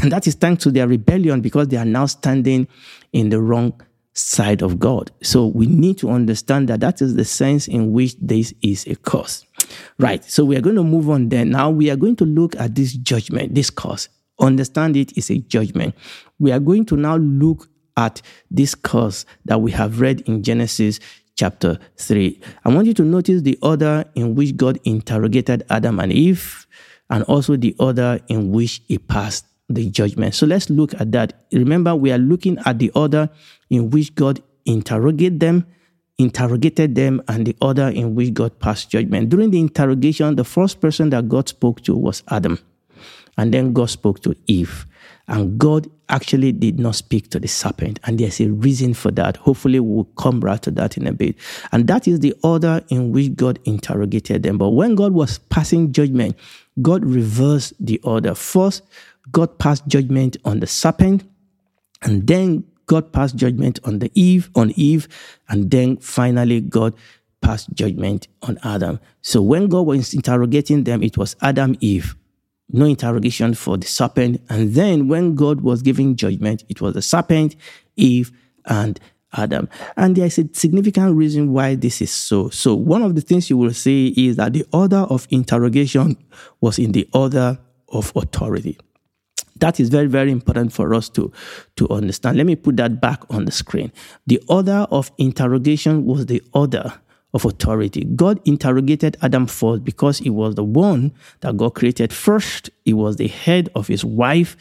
And 0.03 0.13
that 0.13 0.27
is 0.27 0.35
thanks 0.35 0.63
to 0.65 0.71
their 0.71 0.87
rebellion 0.87 1.41
because 1.41 1.69
they 1.69 1.77
are 1.77 1.85
now 1.85 2.07
standing 2.07 2.69
in 3.13 3.31
the 3.31 3.41
wrong 3.41 3.81
side 4.13 4.63
of 4.63 4.79
God. 4.79 5.11
So 5.23 5.47
we 5.47 5.67
need 5.67 5.99
to 5.99 6.11
understand 6.11 6.69
that 6.69 6.81
that 6.81 7.01
is 7.01 7.15
the 7.15 7.25
sense 7.25 7.69
in 7.69 7.93
which 7.93 8.17
this 8.21 8.53
is 8.63 8.87
a 8.87 8.97
cause. 8.97 9.47
Right. 9.99 10.25
So 10.25 10.45
we 10.45 10.57
are 10.57 10.61
going 10.61 10.77
to 10.77 10.85
move 10.85 11.09
on 11.09 11.29
then. 11.29 11.51
Now 11.51 11.71
we 11.71 11.91
are 11.91 11.97
going 11.97 12.17
to 12.17 12.25
look 12.25 12.57
at 12.57 12.75
this 12.75 12.95
judgment, 12.95 13.55
this 13.55 13.71
cause. 13.71 14.09
Understand 14.41 14.97
it 14.97 15.17
is 15.17 15.31
a 15.31 15.39
judgment. 15.39 15.95
We 16.39 16.53
are 16.53 16.61
going 16.61 16.85
to 16.87 16.97
now 16.97 17.17
look 17.17 17.69
at 17.97 18.23
this 18.51 18.75
cause 18.75 19.27
that 19.45 19.61
we 19.61 19.73
have 19.73 20.01
read 20.01 20.21
in 20.23 20.43
Genesis 20.43 21.01
chapter 21.35 21.79
3. 21.97 22.41
I 22.65 22.69
want 22.69 22.87
you 22.87 22.95
to 22.95 23.03
notice 23.03 23.43
the 23.43 23.59
order 23.63 24.05
in 24.15 24.35
which 24.35 24.57
God 24.57 24.79
interrogated 24.85 25.65
Adam 25.71 25.99
and 25.99 26.13
Eve 26.13 26.67
and 27.11 27.25
also 27.25 27.57
the 27.57 27.75
order 27.79 28.21
in 28.29 28.51
which 28.51 28.83
he 28.87 28.99
passed 28.99 29.47
the 29.69 29.89
judgment. 29.91 30.35
So 30.35 30.47
let's 30.47 30.71
look 30.71 30.95
at 31.01 31.13
that. 31.13 31.45
Remember, 31.53 31.95
we 31.95 32.11
are 32.13 32.19
looking 32.19 32.59
at 32.65 32.79
the 32.79 32.91
order 32.91 33.29
in 33.71 33.91
which 33.91 34.15
God 34.15 34.43
interrogated 34.65 35.41
them, 35.41 35.67
interrogated 36.19 36.95
them, 36.95 37.23
and 37.29 37.47
the 37.47 37.57
order 37.61 37.89
in 37.89 38.15
which 38.15 38.35
God 38.35 38.59
passed 38.59 38.91
judgment. 38.91 39.29
During 39.29 39.51
the 39.51 39.61
interrogation, 39.61 40.37
the 40.37 40.45
first 40.45 40.81
person 40.81 41.11
that 41.11 41.29
God 41.29 41.49
spoke 41.49 41.83
to 41.83 41.97
was 41.97 42.23
Adam. 42.29 42.59
And 43.37 43.55
then 43.55 43.73
God 43.73 43.89
spoke 43.91 44.21
to 44.23 44.35
Eve. 44.47 44.87
And 45.29 45.59
God 45.59 45.89
actually 46.09 46.53
did 46.53 46.81
not 46.81 46.97
speak 46.97 47.31
to 47.31 47.39
the 47.39 47.47
serpent. 47.47 48.01
And 48.05 48.19
there's 48.19 48.41
a 48.41 48.49
reason 48.49 48.95
for 48.95 49.11
that. 49.13 49.37
Hopefully, 49.37 49.79
we'll 49.79 50.09
come 50.17 50.41
back 50.41 50.63
to 50.63 50.71
that 50.73 50.97
in 50.97 51.07
a 51.07 51.13
bit. 51.13 51.37
And 51.71 51.87
that 51.87 52.09
is 52.09 52.21
the 52.21 52.35
order 52.43 52.83
in 52.89 53.13
which 53.13 53.37
God 53.37 53.59
interrogated 53.65 54.43
them. 54.43 54.59
But 54.59 54.71
when 54.71 54.95
God 54.95 55.13
was 55.13 55.39
passing 55.39 55.93
judgment, 55.93 56.37
God 56.81 57.05
reversed 57.05 57.75
the 57.79 58.01
order. 58.01 58.35
First, 58.35 58.83
God 59.31 59.59
passed 59.59 59.87
judgment 59.87 60.37
on 60.45 60.61
the 60.61 60.67
serpent, 60.67 61.25
and 62.03 62.27
then 62.27 62.65
God 62.87 63.13
passed 63.13 63.37
judgment 63.37 63.81
on 63.85 63.99
the 63.99 64.11
Eve, 64.15 64.51
on 64.55 64.73
Eve, 64.77 65.09
and 65.49 65.71
then 65.71 65.99
finally 65.99 66.61
God 66.61 66.95
passed 67.41 67.73
judgment 67.75 68.29
on 68.43 68.59
Adam. 68.65 68.99
So 69.23 69.43
when 69.43 69.69
God 69.69 69.87
was 69.87 70.15
interrogating 70.15 70.85
them, 70.85 71.03
it 71.03 71.17
was 71.17 71.37
Adam, 71.43 71.77
Eve, 71.81 72.17
no 72.71 72.87
interrogation 72.87 73.55
for 73.55 73.77
the 73.77 73.87
serpent. 73.87 74.41
And 74.49 74.75
then 74.75 75.09
when 75.09 75.35
God 75.35 75.61
was 75.61 75.83
giving 75.83 76.17
judgment, 76.17 76.65
it 76.69 76.81
was 76.81 76.95
the 76.95 77.03
serpent, 77.03 77.57
Eve, 77.97 78.33
and 78.67 78.99
Adam. 79.35 79.69
And 79.97 80.17
there 80.17 80.27
is 80.27 80.39
a 80.39 80.49
significant 80.55 81.15
reason 81.15 81.53
why 81.53 81.75
this 81.75 82.01
is 82.01 82.11
so. 82.11 82.49
So 82.49 82.75
one 82.75 83.03
of 83.03 83.15
the 83.15 83.21
things 83.21 83.51
you 83.51 83.59
will 83.59 83.75
see 83.75 84.09
is 84.17 84.37
that 84.37 84.55
the 84.55 84.67
order 84.73 85.07
of 85.11 85.27
interrogation 85.31 86.17
was 86.61 86.79
in 86.79 86.93
the 86.93 87.09
order 87.13 87.59
of 87.91 88.13
authority. 88.17 88.79
That 89.61 89.81
is 89.81 89.89
very, 89.89 90.07
very 90.07 90.31
important 90.31 90.73
for 90.73 90.95
us 90.95 91.09
to, 91.11 91.33
to 91.77 91.89
understand. 91.91 92.37
Let 92.37 92.47
me 92.47 92.57
put 92.57 92.77
that 92.77 93.01
back 93.01 93.23
on 93.31 93.45
the 93.45 93.53
screen. 93.53 93.93
The 94.27 94.43
order 94.49 94.87
of 94.91 95.11
interrogation 95.19 96.05
was 96.05 96.27
the 96.27 96.43
order 96.53 96.93
of 97.35 97.45
authority. 97.45 98.05
God 98.05 98.41
interrogated 98.45 99.17
Adam 99.23 99.47
first 99.47 99.85
because 99.85 100.19
he 100.19 100.31
was 100.31 100.55
the 100.55 100.65
one 100.65 101.13
that 101.41 101.57
God 101.57 101.75
created 101.75 102.13
first. 102.13 102.71
He 102.85 102.95
was 102.95 103.17
the 103.17 103.29
head 103.29 103.69
of 103.75 103.87
his 103.87 104.05
wife. 104.05 104.57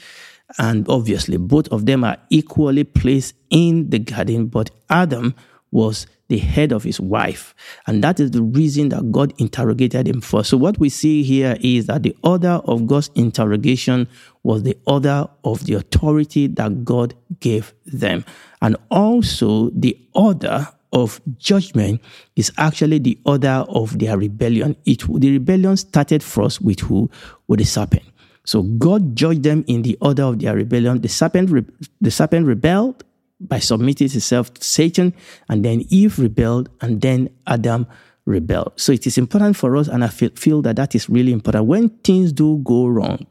And 0.57 0.87
obviously, 0.89 1.37
both 1.37 1.67
of 1.69 1.85
them 1.85 2.03
are 2.03 2.17
equally 2.29 2.83
placed 2.83 3.35
in 3.49 3.89
the 3.89 3.99
garden, 3.99 4.47
but 4.47 4.69
Adam 4.89 5.35
was 5.71 6.07
the 6.29 6.37
head 6.37 6.71
of 6.71 6.83
his 6.83 6.99
wife. 6.99 7.55
And 7.85 8.03
that 8.03 8.19
is 8.19 8.31
the 8.31 8.41
reason 8.41 8.89
that 8.89 9.11
God 9.11 9.33
interrogated 9.37 10.07
him 10.07 10.21
first. 10.21 10.49
So, 10.49 10.57
what 10.57 10.77
we 10.79 10.89
see 10.89 11.23
here 11.23 11.57
is 11.61 11.87
that 11.87 12.03
the 12.03 12.15
order 12.23 12.61
of 12.65 12.87
God's 12.87 13.09
interrogation 13.15 14.07
was 14.43 14.63
the 14.63 14.77
order 14.85 15.27
of 15.43 15.65
the 15.65 15.75
authority 15.75 16.47
that 16.47 16.83
God 16.83 17.13
gave 17.39 17.73
them. 17.85 18.25
And 18.61 18.75
also, 18.89 19.69
the 19.71 19.97
order 20.13 20.67
of 20.93 21.21
judgment 21.37 22.01
is 22.35 22.51
actually 22.57 22.99
the 22.99 23.17
order 23.25 23.65
of 23.67 23.99
their 23.99 24.17
rebellion. 24.17 24.75
It, 24.85 25.03
the 25.07 25.31
rebellion 25.31 25.77
started 25.77 26.23
first 26.23 26.61
with 26.61 26.79
who? 26.81 27.09
With 27.47 27.59
the 27.59 27.65
serpent. 27.65 28.03
So 28.45 28.63
God 28.63 29.15
judged 29.15 29.43
them 29.43 29.65
in 29.67 29.81
the 29.81 29.97
order 29.99 30.23
of 30.23 30.39
their 30.39 30.55
rebellion. 30.55 31.01
The 31.01 31.09
serpent, 31.09 31.49
re- 31.49 31.65
the 31.99 32.11
serpent 32.11 32.45
rebelled 32.45 33.03
by 33.39 33.59
submitting 33.59 34.07
itself 34.07 34.53
to 34.55 34.63
Satan, 34.63 35.13
and 35.49 35.63
then 35.63 35.83
Eve 35.89 36.17
rebelled, 36.19 36.69
and 36.81 37.01
then 37.01 37.29
Adam 37.45 37.87
rebelled. 38.25 38.73
So 38.75 38.91
it 38.91 39.07
is 39.07 39.17
important 39.17 39.55
for 39.55 39.75
us, 39.77 39.87
and 39.87 40.03
I 40.03 40.07
feel, 40.07 40.29
feel 40.35 40.61
that 40.63 40.75
that 40.75 40.95
is 40.95 41.09
really 41.09 41.31
important. 41.31 41.65
When 41.65 41.89
things 41.89 42.31
do 42.33 42.57
go 42.63 42.87
wrong, 42.87 43.27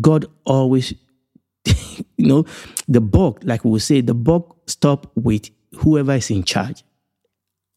God 0.00 0.26
always, 0.44 0.94
you 1.64 2.26
know, 2.26 2.44
the 2.86 3.00
buck, 3.00 3.40
like 3.42 3.64
we 3.64 3.78
say, 3.80 4.00
the 4.00 4.14
buck 4.14 4.56
stop 4.66 5.10
with 5.14 5.50
whoever 5.76 6.12
is 6.14 6.30
in 6.30 6.44
charge. 6.44 6.84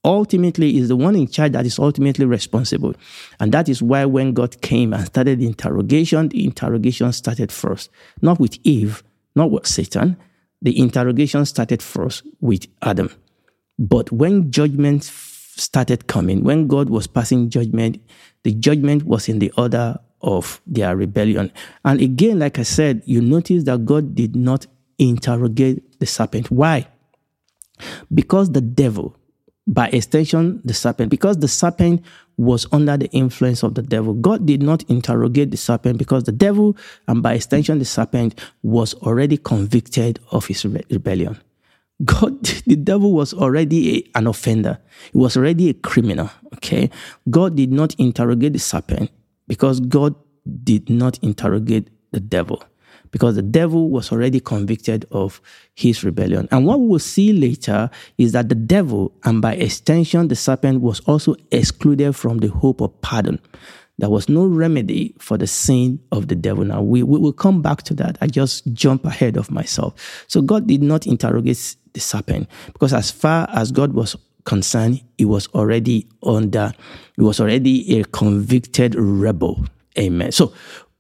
Ultimately, 0.03 0.77
is 0.77 0.88
the 0.88 0.95
one 0.95 1.15
in 1.15 1.27
charge 1.27 1.51
that 1.51 1.65
is 1.65 1.77
ultimately 1.77 2.25
responsible. 2.25 2.95
And 3.39 3.51
that 3.51 3.69
is 3.69 3.83
why 3.83 4.05
when 4.05 4.33
God 4.33 4.59
came 4.61 4.93
and 4.93 5.05
started 5.05 5.39
the 5.39 5.45
interrogation, 5.45 6.29
the 6.29 6.43
interrogation 6.43 7.11
started 7.13 7.51
first, 7.51 7.91
not 8.19 8.39
with 8.39 8.57
Eve, 8.63 9.03
not 9.35 9.51
with 9.51 9.67
Satan. 9.67 10.17
The 10.61 10.77
interrogation 10.79 11.45
started 11.45 11.81
first 11.81 12.23
with 12.39 12.67
Adam. 12.81 13.09
But 13.79 14.11
when 14.11 14.51
judgment 14.51 15.03
started 15.03 16.07
coming, 16.07 16.43
when 16.43 16.67
God 16.67 16.89
was 16.89 17.07
passing 17.07 17.49
judgment, 17.49 17.99
the 18.43 18.53
judgment 18.53 19.03
was 19.03 19.27
in 19.27 19.39
the 19.39 19.51
order 19.57 19.97
of 20.21 20.61
their 20.67 20.95
rebellion. 20.95 21.51
And 21.83 21.99
again, 21.99 22.39
like 22.39 22.59
I 22.59 22.63
said, 22.63 23.01
you 23.05 23.21
notice 23.21 23.63
that 23.63 23.85
God 23.85 24.13
did 24.15 24.35
not 24.35 24.67
interrogate 24.99 25.99
the 25.99 26.05
serpent. 26.05 26.51
Why? 26.51 26.87
Because 28.13 28.51
the 28.51 28.61
devil, 28.61 29.17
by 29.71 29.87
extension, 29.87 30.61
the 30.65 30.73
serpent, 30.73 31.09
because 31.09 31.37
the 31.37 31.47
serpent 31.47 32.03
was 32.35 32.67
under 32.73 32.97
the 32.97 33.09
influence 33.11 33.63
of 33.63 33.75
the 33.75 33.81
devil, 33.81 34.13
God 34.13 34.45
did 34.45 34.61
not 34.61 34.83
interrogate 34.89 35.49
the 35.51 35.57
serpent 35.57 35.97
because 35.97 36.25
the 36.25 36.33
devil, 36.33 36.75
and 37.07 37.23
by 37.23 37.33
extension, 37.35 37.79
the 37.79 37.85
serpent, 37.85 38.37
was 38.63 38.93
already 38.95 39.37
convicted 39.37 40.19
of 40.31 40.45
his 40.47 40.65
rebellion. 40.65 41.39
God, 42.03 42.43
the 42.67 42.75
devil 42.75 43.13
was 43.13 43.33
already 43.33 43.97
a, 43.97 44.17
an 44.17 44.27
offender. 44.27 44.77
He 45.13 45.17
was 45.17 45.37
already 45.37 45.69
a 45.69 45.73
criminal. 45.73 46.29
Okay. 46.55 46.89
God 47.29 47.55
did 47.55 47.71
not 47.71 47.95
interrogate 47.95 48.51
the 48.53 48.59
serpent 48.59 49.09
because 49.47 49.79
God 49.79 50.15
did 50.65 50.89
not 50.89 51.17
interrogate 51.21 51.89
the 52.11 52.19
devil 52.19 52.61
because 53.11 53.35
the 53.35 53.41
devil 53.41 53.89
was 53.89 54.11
already 54.11 54.39
convicted 54.39 55.05
of 55.11 55.41
his 55.75 56.03
rebellion. 56.03 56.47
And 56.51 56.65
what 56.65 56.79
we 56.79 56.87
will 56.87 56.99
see 56.99 57.33
later 57.33 57.89
is 58.17 58.31
that 58.31 58.49
the 58.49 58.55
devil, 58.55 59.13
and 59.23 59.41
by 59.41 59.53
extension, 59.53 60.27
the 60.29 60.35
serpent, 60.35 60.81
was 60.81 61.01
also 61.01 61.35
excluded 61.51 62.13
from 62.13 62.39
the 62.39 62.47
hope 62.47 62.81
of 62.81 62.99
pardon. 63.01 63.39
There 63.97 64.09
was 64.09 64.27
no 64.27 64.45
remedy 64.45 65.13
for 65.19 65.37
the 65.37 65.45
sin 65.45 65.99
of 66.11 66.27
the 66.27 66.35
devil. 66.35 66.65
Now, 66.65 66.81
we, 66.81 67.03
we 67.03 67.19
will 67.19 67.33
come 67.33 67.61
back 67.61 67.83
to 67.83 67.93
that. 67.95 68.17
I 68.19 68.27
just 68.27 68.65
jump 68.73 69.05
ahead 69.05 69.37
of 69.37 69.51
myself. 69.51 70.25
So, 70.27 70.41
God 70.41 70.65
did 70.65 70.81
not 70.81 71.05
interrogate 71.05 71.75
the 71.93 71.99
serpent 71.99 72.47
because, 72.73 72.93
as 72.93 73.11
far 73.11 73.47
as 73.53 73.71
God 73.71 73.93
was 73.93 74.15
concerned, 74.45 75.01
he 75.19 75.25
was 75.25 75.47
already 75.49 76.07
under, 76.23 76.73
he 77.15 77.21
was 77.21 77.39
already 77.39 77.99
a 77.99 78.05
convicted 78.05 78.95
rebel. 78.95 79.65
Amen. 79.99 80.31
So, 80.31 80.51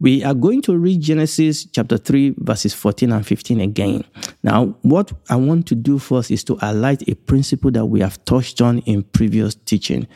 we 0.01 0.23
are 0.23 0.33
going 0.33 0.63
to 0.63 0.75
read 0.75 0.99
Genesis 0.99 1.63
chapter 1.65 1.95
3, 1.95 2.33
verses 2.39 2.73
14 2.73 3.11
and 3.11 3.25
15 3.25 3.61
again. 3.61 4.03
Now, 4.41 4.75
what 4.81 5.11
I 5.29 5.35
want 5.35 5.67
to 5.67 5.75
do 5.75 5.99
first 5.99 6.31
is 6.31 6.43
to 6.45 6.55
highlight 6.55 7.07
a 7.07 7.13
principle 7.13 7.69
that 7.71 7.85
we 7.85 7.99
have 7.99 8.23
touched 8.25 8.61
on 8.61 8.79
in 8.79 9.03
previous 9.03 9.53
teaching. 9.53 10.07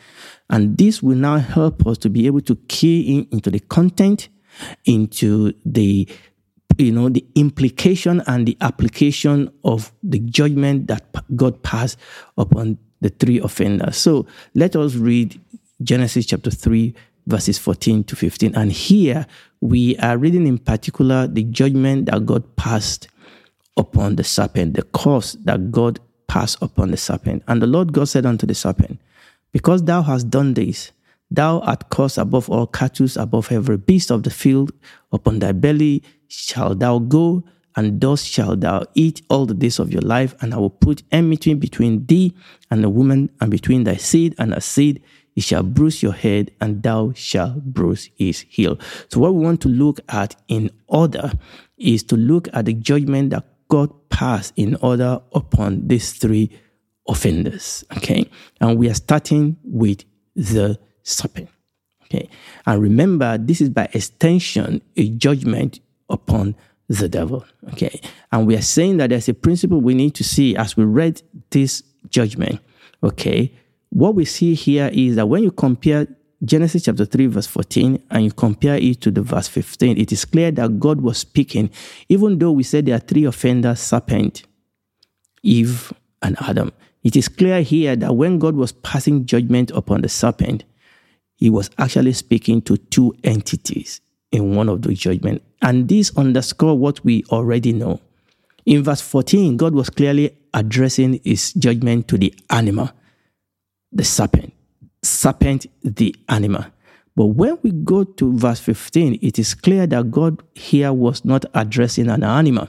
And 0.50 0.76
this 0.76 1.04
will 1.04 1.16
now 1.16 1.38
help 1.38 1.86
us 1.86 1.98
to 1.98 2.10
be 2.10 2.26
able 2.26 2.40
to 2.42 2.56
key 2.66 3.16
in 3.16 3.28
into 3.30 3.48
the 3.48 3.60
content, 3.60 4.28
into 4.86 5.52
the 5.64 6.08
you 6.78 6.90
know 6.90 7.08
the 7.08 7.24
implication 7.36 8.22
and 8.26 8.46
the 8.46 8.56
application 8.60 9.50
of 9.62 9.92
the 10.02 10.18
judgment 10.18 10.88
that 10.88 11.04
God 11.36 11.62
passed 11.62 11.96
upon 12.36 12.78
the 13.00 13.10
three 13.10 13.38
offenders. 13.38 13.96
So 13.96 14.26
let 14.54 14.74
us 14.74 14.96
read 14.96 15.40
Genesis 15.82 16.26
chapter 16.26 16.50
3 16.50 16.94
verses 17.26 17.58
14 17.58 18.04
to 18.04 18.16
15. 18.16 18.54
And 18.54 18.72
here 18.72 19.26
we 19.60 19.96
are 19.98 20.16
reading 20.16 20.46
in 20.46 20.58
particular 20.58 21.26
the 21.26 21.42
judgment 21.44 22.06
that 22.06 22.26
God 22.26 22.56
passed 22.56 23.08
upon 23.76 24.16
the 24.16 24.24
serpent, 24.24 24.74
the 24.74 24.82
curse 24.82 25.32
that 25.44 25.70
God 25.70 26.00
passed 26.28 26.58
upon 26.62 26.90
the 26.90 26.96
serpent. 26.96 27.42
And 27.48 27.60
the 27.60 27.66
Lord 27.66 27.92
God 27.92 28.08
said 28.08 28.26
unto 28.26 28.46
the 28.46 28.54
serpent, 28.54 29.00
Because 29.52 29.82
thou 29.82 30.02
hast 30.02 30.30
done 30.30 30.54
this, 30.54 30.92
thou 31.30 31.60
art 31.60 31.90
cursed 31.90 32.18
above 32.18 32.48
all 32.48 32.66
cattle, 32.66 33.08
above 33.16 33.50
every 33.50 33.76
beast 33.76 34.10
of 34.10 34.22
the 34.22 34.30
field, 34.30 34.72
upon 35.12 35.40
thy 35.40 35.52
belly 35.52 36.02
shalt 36.28 36.78
thou 36.78 36.98
go, 36.98 37.44
and 37.76 38.00
thus 38.00 38.22
shalt 38.22 38.60
thou 38.60 38.82
eat 38.94 39.20
all 39.28 39.44
the 39.44 39.54
days 39.54 39.78
of 39.78 39.92
your 39.92 40.02
life, 40.02 40.34
and 40.40 40.54
I 40.54 40.58
will 40.58 40.70
put 40.70 41.02
enmity 41.12 41.52
between 41.54 42.06
thee 42.06 42.34
and 42.70 42.82
the 42.82 42.88
woman, 42.88 43.30
and 43.40 43.50
between 43.50 43.84
thy 43.84 43.96
seed 43.96 44.34
and 44.38 44.54
her 44.54 44.60
seed 44.60 45.02
he 45.36 45.42
shall 45.42 45.62
bruise 45.62 46.02
your 46.02 46.14
head, 46.14 46.50
and 46.62 46.82
thou 46.82 47.12
shalt 47.14 47.62
bruise 47.62 48.08
his 48.16 48.40
heel. 48.48 48.78
So, 49.10 49.20
what 49.20 49.34
we 49.34 49.44
want 49.44 49.60
to 49.60 49.68
look 49.68 50.00
at 50.08 50.34
in 50.48 50.70
order 50.88 51.30
is 51.76 52.02
to 52.04 52.16
look 52.16 52.48
at 52.54 52.64
the 52.64 52.72
judgment 52.72 53.30
that 53.30 53.44
God 53.68 53.90
passed 54.08 54.54
in 54.56 54.76
order 54.76 55.20
upon 55.34 55.88
these 55.88 56.12
three 56.12 56.50
offenders. 57.06 57.84
Okay. 57.98 58.30
And 58.62 58.78
we 58.78 58.88
are 58.88 58.94
starting 58.94 59.58
with 59.62 60.04
the 60.34 60.78
serpent. 61.02 61.50
Okay. 62.04 62.30
And 62.64 62.80
remember, 62.80 63.36
this 63.36 63.60
is 63.60 63.68
by 63.68 63.90
extension 63.92 64.80
a 64.96 65.10
judgment 65.10 65.80
upon 66.08 66.56
the 66.88 67.10
devil. 67.10 67.44
Okay. 67.72 68.00
And 68.32 68.46
we 68.46 68.56
are 68.56 68.62
saying 68.62 68.96
that 68.98 69.10
there's 69.10 69.28
a 69.28 69.34
principle 69.34 69.82
we 69.82 69.92
need 69.92 70.14
to 70.14 70.24
see 70.24 70.56
as 70.56 70.78
we 70.78 70.84
read 70.84 71.20
this 71.50 71.82
judgment. 72.08 72.60
Okay 73.02 73.52
what 73.90 74.14
we 74.14 74.24
see 74.24 74.54
here 74.54 74.90
is 74.92 75.16
that 75.16 75.28
when 75.28 75.42
you 75.42 75.50
compare 75.50 76.06
Genesis 76.44 76.84
chapter 76.84 77.04
3, 77.04 77.26
verse 77.26 77.46
14, 77.46 78.02
and 78.10 78.24
you 78.24 78.30
compare 78.30 78.76
it 78.76 79.00
to 79.00 79.10
the 79.10 79.22
verse 79.22 79.48
15, 79.48 79.96
it 79.98 80.12
is 80.12 80.24
clear 80.24 80.50
that 80.52 80.78
God 80.78 81.00
was 81.00 81.18
speaking, 81.18 81.70
even 82.08 82.38
though 82.38 82.52
we 82.52 82.62
said 82.62 82.86
there 82.86 82.96
are 82.96 83.00
three 83.00 83.24
offenders 83.24 83.80
serpent, 83.80 84.42
Eve, 85.42 85.92
and 86.22 86.36
Adam. 86.42 86.72
It 87.02 87.16
is 87.16 87.28
clear 87.28 87.62
here 87.62 87.96
that 87.96 88.16
when 88.16 88.38
God 88.38 88.56
was 88.56 88.72
passing 88.72 89.26
judgment 89.26 89.70
upon 89.70 90.02
the 90.02 90.08
serpent, 90.08 90.64
he 91.36 91.48
was 91.50 91.70
actually 91.78 92.12
speaking 92.12 92.62
to 92.62 92.76
two 92.76 93.14
entities 93.24 94.00
in 94.32 94.56
one 94.56 94.68
of 94.68 94.82
the 94.82 94.92
judgment. 94.94 95.42
And 95.62 95.88
this 95.88 96.16
underscore 96.16 96.76
what 96.76 97.04
we 97.04 97.24
already 97.30 97.72
know. 97.72 98.00
In 98.64 98.82
verse 98.82 99.00
14, 99.00 99.56
God 99.56 99.74
was 99.74 99.88
clearly 99.88 100.36
addressing 100.52 101.20
his 101.24 101.52
judgment 101.52 102.08
to 102.08 102.18
the 102.18 102.34
animal 102.50 102.90
the 103.96 104.04
serpent, 104.04 104.52
serpent 105.02 105.66
the 105.82 106.14
animal. 106.28 106.64
But 107.16 107.26
when 107.26 107.58
we 107.62 107.72
go 107.72 108.04
to 108.04 108.36
verse 108.36 108.60
15, 108.60 109.18
it 109.22 109.38
is 109.38 109.54
clear 109.54 109.86
that 109.86 110.10
God 110.10 110.42
here 110.54 110.92
was 110.92 111.24
not 111.24 111.46
addressing 111.54 112.10
an 112.10 112.22
animal. 112.22 112.68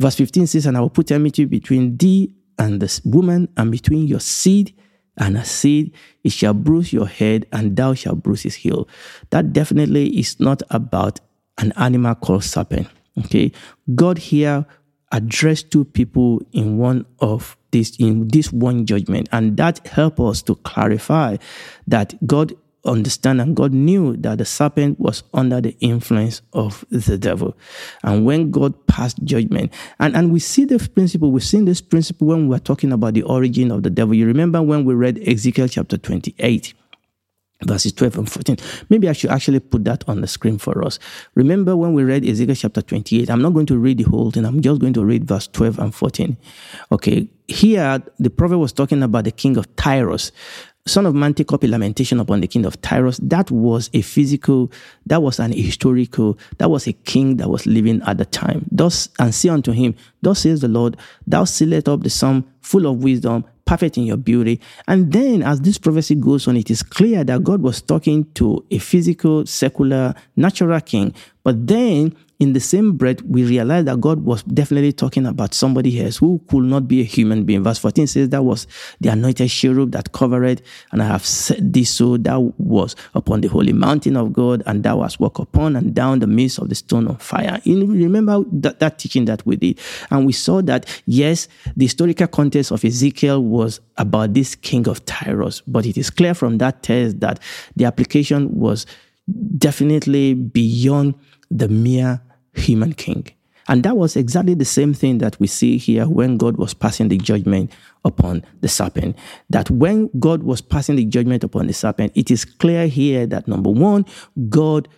Verse 0.00 0.16
15 0.16 0.48
says, 0.48 0.66
And 0.66 0.76
I 0.76 0.80
will 0.80 0.90
put 0.90 1.12
enmity 1.12 1.44
between 1.44 1.96
thee 1.96 2.34
and 2.58 2.80
this 2.80 3.00
woman, 3.04 3.48
and 3.56 3.70
between 3.70 4.06
your 4.06 4.20
seed 4.20 4.74
and 5.16 5.36
her 5.38 5.44
seed. 5.44 5.94
It 6.24 6.32
shall 6.32 6.52
bruise 6.52 6.92
your 6.92 7.06
head, 7.06 7.46
and 7.52 7.76
thou 7.76 7.94
shalt 7.94 8.22
bruise 8.22 8.42
his 8.42 8.56
heel. 8.56 8.88
That 9.30 9.52
definitely 9.52 10.18
is 10.18 10.40
not 10.40 10.62
about 10.70 11.20
an 11.58 11.72
animal 11.76 12.14
called 12.16 12.44
serpent. 12.44 12.88
Okay. 13.18 13.52
God 13.94 14.18
here 14.18 14.66
addressed 15.12 15.70
two 15.70 15.84
people 15.84 16.40
in 16.52 16.78
one 16.78 17.06
of 17.20 17.56
this 17.70 17.96
in 17.98 18.28
this 18.28 18.52
one 18.52 18.86
judgment. 18.86 19.28
And 19.32 19.56
that 19.56 19.86
help 19.86 20.20
us 20.20 20.42
to 20.42 20.56
clarify 20.56 21.36
that 21.86 22.14
god 22.26 22.54
understand 22.86 23.42
and 23.42 23.54
god 23.54 23.74
knew 23.74 24.16
that 24.16 24.38
the 24.38 24.44
serpent 24.44 24.98
was 24.98 25.22
under 25.34 25.60
the 25.60 25.76
influence 25.80 26.40
of 26.54 26.84
the 26.90 27.18
devil. 27.18 27.56
And 28.02 28.24
when 28.24 28.50
god 28.50 28.86
passed 28.86 29.22
judgment 29.22 29.72
and, 29.98 30.16
and 30.16 30.32
we 30.32 30.38
see 30.38 30.64
this 30.64 30.88
principle 30.88 31.30
we've 31.30 31.44
seen 31.44 31.66
this 31.66 31.82
principle 31.82 32.28
when 32.28 32.44
we 32.44 32.48
were 32.48 32.58
talking 32.58 32.90
about 32.92 33.14
the 33.14 33.22
origin 33.22 33.70
of 33.70 33.82
the 33.82 33.90
devil. 33.90 34.14
You 34.14 34.26
remember 34.26 34.62
when 34.62 34.84
we 34.84 34.94
read 34.94 35.18
ezekiel 35.28 35.68
chapter 35.68 35.98
28 35.98 36.72
verses 37.66 37.92
12 37.92 38.18
and 38.18 38.30
14. 38.30 38.56
Maybe 38.88 39.08
I 39.08 39.12
should 39.12 39.30
actually 39.30 39.60
put 39.60 39.84
that 39.84 40.08
on 40.08 40.20
the 40.20 40.26
screen 40.26 40.58
for 40.58 40.84
us. 40.84 40.98
Remember 41.34 41.76
when 41.76 41.92
we 41.92 42.04
read 42.04 42.24
Ezekiel 42.24 42.54
chapter 42.54 42.82
28, 42.82 43.30
I'm 43.30 43.42
not 43.42 43.54
going 43.54 43.66
to 43.66 43.78
read 43.78 43.98
the 43.98 44.04
whole 44.04 44.30
thing, 44.30 44.44
I'm 44.44 44.60
just 44.60 44.80
going 44.80 44.94
to 44.94 45.04
read 45.04 45.24
verse 45.24 45.46
12 45.48 45.78
and 45.78 45.94
14. 45.94 46.36
Okay, 46.92 47.28
here 47.48 48.02
the 48.18 48.30
prophet 48.30 48.58
was 48.58 48.72
talking 48.72 49.02
about 49.02 49.24
the 49.24 49.32
king 49.32 49.56
of 49.56 49.74
Tyrus. 49.76 50.32
Son 50.86 51.04
of 51.04 51.14
man, 51.14 51.34
take 51.34 51.52
up 51.52 51.62
a 51.62 51.66
lamentation 51.66 52.18
upon 52.20 52.40
the 52.40 52.46
king 52.46 52.64
of 52.64 52.80
Tyrus. 52.80 53.18
That 53.18 53.50
was 53.50 53.90
a 53.92 54.00
physical, 54.00 54.72
that 55.06 55.22
was 55.22 55.38
an 55.38 55.52
historical, 55.52 56.38
that 56.56 56.70
was 56.70 56.86
a 56.86 56.94
king 56.94 57.36
that 57.36 57.50
was 57.50 57.66
living 57.66 58.00
at 58.06 58.16
the 58.16 58.24
time. 58.24 58.66
Thus, 58.72 59.08
and 59.18 59.34
say 59.34 59.50
unto 59.50 59.72
him, 59.72 59.94
Thus 60.22 60.40
says 60.40 60.62
the 60.62 60.68
Lord, 60.68 60.96
Thou 61.26 61.44
sealest 61.44 61.88
up 61.88 62.02
the 62.02 62.10
sum 62.10 62.50
full 62.62 62.86
of 62.86 63.04
wisdom, 63.04 63.44
perfect 63.70 63.96
in 63.96 64.02
your 64.02 64.16
beauty. 64.16 64.60
And 64.88 65.12
then, 65.12 65.44
as 65.44 65.60
this 65.60 65.78
prophecy 65.78 66.16
goes 66.16 66.48
on, 66.48 66.56
it 66.56 66.72
is 66.72 66.82
clear 66.82 67.22
that 67.22 67.44
God 67.44 67.62
was 67.62 67.80
talking 67.80 68.24
to 68.34 68.66
a 68.68 68.78
physical, 68.78 69.46
secular, 69.46 70.12
natural 70.34 70.80
king. 70.80 71.14
But 71.44 71.68
then 71.68 72.16
in 72.40 72.54
the 72.54 72.60
same 72.60 72.96
breath, 72.96 73.20
we 73.22 73.44
realize 73.44 73.84
that 73.84 74.00
God 74.00 74.24
was 74.24 74.42
definitely 74.44 74.94
talking 74.94 75.26
about 75.26 75.52
somebody 75.52 76.02
else 76.02 76.16
who 76.16 76.40
could 76.48 76.64
not 76.64 76.88
be 76.88 77.02
a 77.02 77.04
human 77.04 77.44
being. 77.44 77.62
Verse 77.62 77.78
14 77.78 78.06
says 78.06 78.30
that 78.30 78.42
was 78.42 78.66
the 78.98 79.10
anointed 79.10 79.50
cherub 79.50 79.92
that 79.92 80.12
covered, 80.12 80.44
it, 80.44 80.62
and 80.90 81.02
I 81.02 81.06
have 81.06 81.24
said 81.24 81.74
this 81.74 81.90
so 81.90 82.16
that 82.16 82.40
was 82.58 82.96
upon 83.14 83.42
the 83.42 83.48
holy 83.48 83.74
mountain 83.74 84.16
of 84.16 84.32
God, 84.32 84.62
and 84.64 84.82
that 84.84 84.96
was 84.96 85.20
walk 85.20 85.38
upon 85.38 85.76
and 85.76 85.94
down 85.94 86.20
the 86.20 86.26
midst 86.26 86.58
of 86.58 86.70
the 86.70 86.74
stone 86.74 87.08
of 87.08 87.20
fire. 87.20 87.60
You 87.64 87.84
remember 87.84 88.42
that, 88.52 88.80
that 88.80 88.98
teaching 88.98 89.26
that 89.26 89.44
we 89.44 89.56
did, 89.56 89.78
and 90.10 90.24
we 90.24 90.32
saw 90.32 90.62
that 90.62 91.02
yes, 91.04 91.46
the 91.76 91.84
historical 91.84 92.26
context 92.26 92.72
of 92.72 92.82
Ezekiel 92.82 93.44
was 93.44 93.80
about 93.98 94.32
this 94.32 94.54
king 94.54 94.88
of 94.88 95.04
Tyrus, 95.04 95.60
but 95.66 95.84
it 95.84 95.98
is 95.98 96.08
clear 96.08 96.32
from 96.32 96.56
that 96.56 96.82
text 96.82 97.20
that 97.20 97.38
the 97.76 97.84
application 97.84 98.50
was 98.58 98.86
definitely 99.58 100.32
beyond 100.32 101.14
the 101.50 101.68
mere 101.68 102.22
human 102.54 102.92
king. 102.92 103.26
And 103.68 103.84
that 103.84 103.96
was 103.96 104.16
exactly 104.16 104.54
the 104.54 104.64
same 104.64 104.94
thing 104.94 105.18
that 105.18 105.38
we 105.38 105.46
see 105.46 105.76
here 105.76 106.08
when 106.08 106.38
God 106.38 106.56
was 106.56 106.74
passing 106.74 107.08
the 107.08 107.18
judgment 107.18 107.70
upon 108.04 108.44
the 108.62 108.68
serpent. 108.68 109.16
That 109.48 109.70
when 109.70 110.10
God 110.18 110.42
was 110.42 110.60
passing 110.60 110.96
the 110.96 111.04
judgment 111.04 111.44
upon 111.44 111.68
the 111.68 111.72
serpent, 111.72 112.12
it 112.16 112.30
is 112.32 112.44
clear 112.44 112.88
here 112.88 113.26
that 113.26 113.46
number 113.46 113.70
one, 113.70 114.06
God 114.48 114.88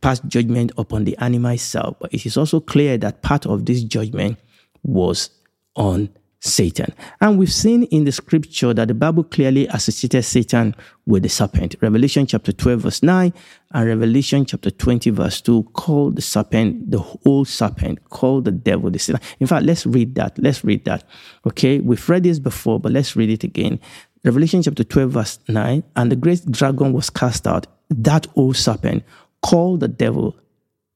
passed 0.00 0.26
judgment 0.26 0.72
upon 0.76 1.04
the 1.04 1.16
animal 1.18 1.52
itself. 1.52 1.96
But 2.00 2.12
it 2.12 2.26
is 2.26 2.36
also 2.36 2.58
clear 2.58 2.98
that 2.98 3.22
part 3.22 3.46
of 3.46 3.66
this 3.66 3.84
judgment 3.84 4.38
was 4.82 5.30
on 5.76 6.08
Satan. 6.40 6.94
And 7.20 7.38
we've 7.38 7.52
seen 7.52 7.82
in 7.84 8.04
the 8.04 8.12
scripture 8.12 8.72
that 8.72 8.88
the 8.88 8.94
Bible 8.94 9.24
clearly 9.24 9.66
associated 9.68 10.22
Satan 10.22 10.74
with 11.06 11.22
the 11.22 11.28
serpent. 11.28 11.76
Revelation 11.82 12.26
chapter 12.26 12.50
12, 12.50 12.80
verse 12.80 13.02
9, 13.02 13.32
and 13.72 13.86
Revelation 13.86 14.46
chapter 14.46 14.70
20, 14.70 15.10
verse 15.10 15.42
2 15.42 15.64
call 15.74 16.10
the 16.10 16.22
serpent 16.22 16.90
the 16.90 17.02
old 17.26 17.46
serpent, 17.46 18.08
call 18.08 18.40
the 18.40 18.50
devil 18.50 18.90
the 18.90 18.98
Satan. 18.98 19.20
In 19.38 19.46
fact, 19.46 19.66
let's 19.66 19.84
read 19.84 20.14
that. 20.14 20.38
Let's 20.38 20.64
read 20.64 20.86
that. 20.86 21.04
Okay, 21.46 21.78
we've 21.78 22.08
read 22.08 22.22
this 22.22 22.38
before, 22.38 22.80
but 22.80 22.92
let's 22.92 23.14
read 23.14 23.28
it 23.28 23.44
again. 23.44 23.78
Revelation 24.24 24.62
chapter 24.62 24.84
12, 24.84 25.10
verse 25.10 25.38
9, 25.46 25.82
and 25.96 26.10
the 26.10 26.16
great 26.16 26.50
dragon 26.50 26.94
was 26.94 27.10
cast 27.10 27.46
out, 27.46 27.66
that 27.90 28.26
old 28.34 28.56
serpent, 28.56 29.04
called 29.42 29.80
the 29.80 29.88
devil 29.88 30.36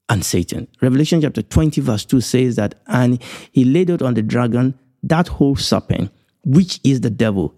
and 0.09 0.25
Satan. 0.25 0.69
Revelation 0.81 1.21
chapter 1.21 1.43
20, 1.43 1.81
verse 1.83 2.05
2 2.05 2.21
says 2.23 2.57
that, 2.57 2.77
and 2.87 3.23
he 3.53 3.65
laid 3.65 3.91
out 3.91 4.03
on 4.03 4.15
the 4.15 4.23
dragon 4.23 4.79
that 5.09 5.29
whole 5.29 5.57
serpent, 5.57 6.11
which 6.45 6.81
is 6.85 7.01
the 7.01 7.11
devil 7.11 7.55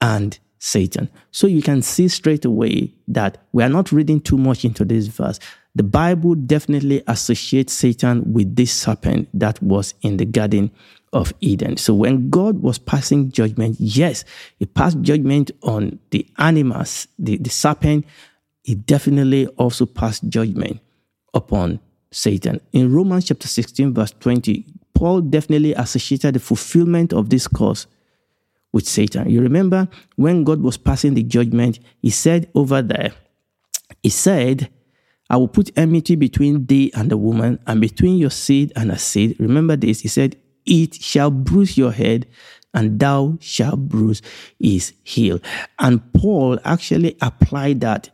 and 0.00 0.38
Satan. 0.58 1.08
So 1.30 1.46
you 1.46 1.62
can 1.62 1.82
see 1.82 2.08
straight 2.08 2.44
away 2.44 2.92
that 3.08 3.38
we 3.52 3.62
are 3.62 3.68
not 3.68 3.92
reading 3.92 4.20
too 4.20 4.38
much 4.38 4.64
into 4.64 4.84
this 4.84 5.06
verse. 5.06 5.38
The 5.74 5.82
Bible 5.82 6.34
definitely 6.34 7.02
associates 7.06 7.74
Satan 7.74 8.32
with 8.32 8.56
this 8.56 8.72
serpent 8.72 9.28
that 9.34 9.62
was 9.62 9.94
in 10.00 10.16
the 10.16 10.24
Garden 10.24 10.70
of 11.12 11.34
Eden. 11.40 11.76
So 11.76 11.94
when 11.94 12.30
God 12.30 12.62
was 12.62 12.78
passing 12.78 13.30
judgment, 13.30 13.76
yes, 13.78 14.24
he 14.58 14.66
passed 14.66 15.00
judgment 15.02 15.50
on 15.62 15.98
the 16.10 16.26
animals, 16.38 17.06
the, 17.18 17.36
the 17.36 17.50
serpent. 17.50 18.06
He 18.64 18.74
definitely 18.74 19.46
also 19.48 19.86
passed 19.86 20.28
judgment 20.28 20.80
upon 21.34 21.80
Satan. 22.10 22.60
In 22.72 22.92
Romans 22.92 23.26
chapter 23.26 23.46
16, 23.46 23.92
verse 23.92 24.12
20, 24.20 24.66
Paul 24.96 25.20
definitely 25.20 25.74
associated 25.74 26.36
the 26.36 26.40
fulfillment 26.40 27.12
of 27.12 27.28
this 27.28 27.46
cause 27.46 27.86
with 28.72 28.88
Satan. 28.88 29.28
You 29.28 29.42
remember 29.42 29.88
when 30.16 30.42
God 30.42 30.62
was 30.62 30.78
passing 30.78 31.12
the 31.12 31.22
judgment, 31.22 31.80
he 32.00 32.08
said 32.08 32.48
over 32.54 32.80
there, 32.80 33.12
he 34.02 34.08
said, 34.08 34.70
I 35.28 35.36
will 35.36 35.48
put 35.48 35.70
enmity 35.76 36.16
between 36.16 36.64
thee 36.64 36.90
and 36.94 37.10
the 37.10 37.18
woman, 37.18 37.58
and 37.66 37.78
between 37.78 38.16
your 38.16 38.30
seed 38.30 38.72
and 38.74 38.90
her 38.90 38.96
seed. 38.96 39.36
Remember 39.38 39.76
this. 39.76 40.00
He 40.00 40.08
said, 40.08 40.36
It 40.64 40.94
shall 40.94 41.30
bruise 41.30 41.76
your 41.76 41.92
head, 41.92 42.26
and 42.72 42.98
thou 42.98 43.36
shalt 43.38 43.88
bruise 43.88 44.22
his 44.58 44.94
heel. 45.04 45.40
And 45.78 46.10
Paul 46.14 46.58
actually 46.64 47.18
applied 47.20 47.82
that 47.82 48.08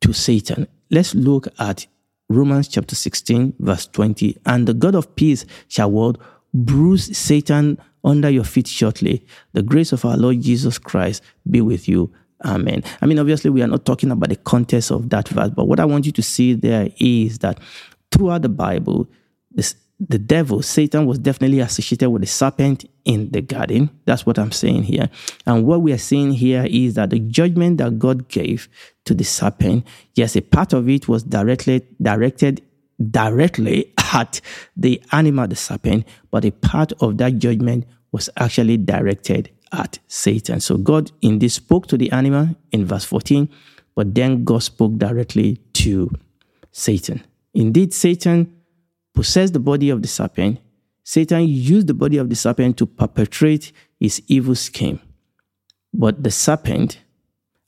to 0.00 0.12
Satan. 0.12 0.66
Let's 0.90 1.14
look 1.14 1.46
at 1.60 1.86
Romans 2.32 2.68
chapter 2.68 2.94
16, 2.94 3.54
verse 3.58 3.86
20. 3.86 4.38
And 4.46 4.66
the 4.66 4.74
God 4.74 4.94
of 4.94 5.14
peace 5.16 5.44
shall 5.68 5.90
what? 5.90 6.18
Bruise 6.54 7.16
Satan 7.16 7.78
under 8.04 8.30
your 8.30 8.44
feet 8.44 8.66
shortly. 8.66 9.24
The 9.52 9.62
grace 9.62 9.92
of 9.92 10.04
our 10.04 10.16
Lord 10.16 10.40
Jesus 10.40 10.78
Christ 10.78 11.22
be 11.50 11.60
with 11.60 11.88
you. 11.88 12.12
Amen. 12.44 12.82
I 13.00 13.06
mean, 13.06 13.18
obviously, 13.18 13.50
we 13.50 13.62
are 13.62 13.68
not 13.68 13.84
talking 13.84 14.10
about 14.10 14.30
the 14.30 14.36
context 14.36 14.90
of 14.90 15.10
that 15.10 15.28
verse, 15.28 15.50
but 15.50 15.68
what 15.68 15.78
I 15.78 15.84
want 15.84 16.06
you 16.06 16.12
to 16.12 16.22
see 16.22 16.54
there 16.54 16.88
is 16.98 17.38
that 17.38 17.60
throughout 18.10 18.42
the 18.42 18.48
Bible, 18.48 19.08
this, 19.52 19.76
the 20.08 20.18
devil, 20.18 20.62
Satan, 20.62 21.06
was 21.06 21.18
definitely 21.18 21.60
associated 21.60 22.10
with 22.10 22.22
the 22.22 22.28
serpent 22.28 22.84
in 23.04 23.30
the 23.30 23.40
garden. 23.40 23.90
That's 24.04 24.26
what 24.26 24.38
I'm 24.38 24.50
saying 24.50 24.84
here. 24.84 25.08
And 25.46 25.64
what 25.64 25.82
we 25.82 25.92
are 25.92 25.98
saying 25.98 26.32
here 26.32 26.66
is 26.68 26.94
that 26.94 27.10
the 27.10 27.20
judgment 27.20 27.78
that 27.78 27.98
God 27.98 28.28
gave 28.28 28.68
to 29.04 29.14
the 29.14 29.24
serpent, 29.24 29.86
yes, 30.14 30.34
a 30.36 30.40
part 30.40 30.72
of 30.72 30.88
it 30.88 31.08
was 31.08 31.22
directly 31.22 31.86
directed 32.00 32.62
directly 33.10 33.92
at 34.12 34.40
the 34.76 35.02
animal, 35.12 35.46
the 35.46 35.56
serpent, 35.56 36.06
but 36.30 36.44
a 36.44 36.50
part 36.50 36.92
of 37.00 37.18
that 37.18 37.38
judgment 37.38 37.84
was 38.12 38.28
actually 38.36 38.76
directed 38.76 39.50
at 39.72 39.98
Satan. 40.08 40.60
So 40.60 40.76
God 40.76 41.10
indeed 41.22 41.50
spoke 41.50 41.86
to 41.88 41.96
the 41.96 42.10
animal 42.12 42.48
in 42.72 42.84
verse 42.84 43.04
14, 43.04 43.48
but 43.94 44.14
then 44.14 44.44
God 44.44 44.62
spoke 44.62 44.98
directly 44.98 45.56
to 45.74 46.10
Satan. 46.70 47.22
Indeed, 47.54 47.92
Satan 47.92 48.61
possessed 49.14 49.52
the 49.52 49.60
body 49.60 49.90
of 49.90 50.02
the 50.02 50.08
serpent. 50.08 50.60
Satan 51.04 51.46
used 51.48 51.86
the 51.86 51.94
body 51.94 52.16
of 52.16 52.28
the 52.28 52.36
serpent 52.36 52.76
to 52.78 52.86
perpetrate 52.86 53.72
his 53.98 54.22
evil 54.28 54.54
scheme. 54.54 55.00
But 55.92 56.22
the 56.22 56.30
serpent 56.30 56.98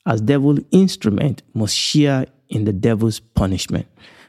as 0.06 0.20
devil 0.20 0.58
instrument 0.70 1.42
must 1.54 1.76
share 1.76 2.26
in 2.48 2.64
the 2.64 2.72
devil's 2.72 3.20
punishment. 3.20 3.86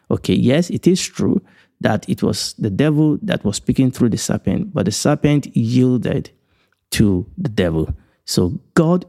Okay, 0.09 0.33
yes, 0.33 0.69
it 0.69 0.87
is 0.87 1.05
true 1.05 1.41
that 1.81 2.07
it 2.07 2.23
was 2.23 2.53
the 2.53 2.69
devil 2.69 3.17
that 3.21 3.43
was 3.43 3.57
speaking 3.57 3.91
through 3.91 4.09
the 4.09 4.17
serpent, 4.17 4.73
but 4.73 4.85
the 4.85 4.91
serpent 4.91 5.55
yielded 5.55 6.31
to 6.91 7.25
the 7.37 7.49
devil. 7.49 7.93
So 8.23 8.59
God 8.73 9.05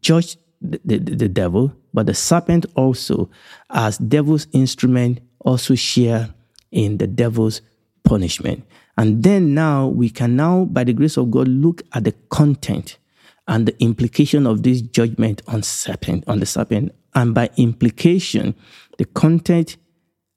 judged 0.00 0.38
the, 0.60 0.80
the, 0.84 0.98
the 0.98 1.28
devil, 1.28 1.72
but 1.94 2.06
the 2.06 2.14
serpent 2.14 2.66
also, 2.74 3.30
as 3.70 3.98
devil's 3.98 4.46
instrument, 4.52 5.20
also 5.40 5.74
share 5.74 6.34
in 6.70 6.98
the 6.98 7.06
devil's 7.06 7.62
punishment. 8.04 8.64
And 8.96 9.22
then 9.22 9.54
now 9.54 9.88
we 9.88 10.10
can 10.10 10.36
now, 10.36 10.64
by 10.66 10.84
the 10.84 10.92
grace 10.92 11.16
of 11.16 11.30
God, 11.30 11.48
look 11.48 11.82
at 11.92 12.04
the 12.04 12.12
content 12.28 12.98
and 13.48 13.66
the 13.66 13.82
implication 13.82 14.46
of 14.46 14.62
this 14.62 14.80
judgment 14.80 15.42
on 15.48 15.62
serpent, 15.62 16.24
on 16.26 16.40
the 16.40 16.46
serpent 16.46 16.94
and 17.14 17.34
by 17.34 17.50
implication, 17.56 18.54
the 18.98 19.04
content 19.04 19.76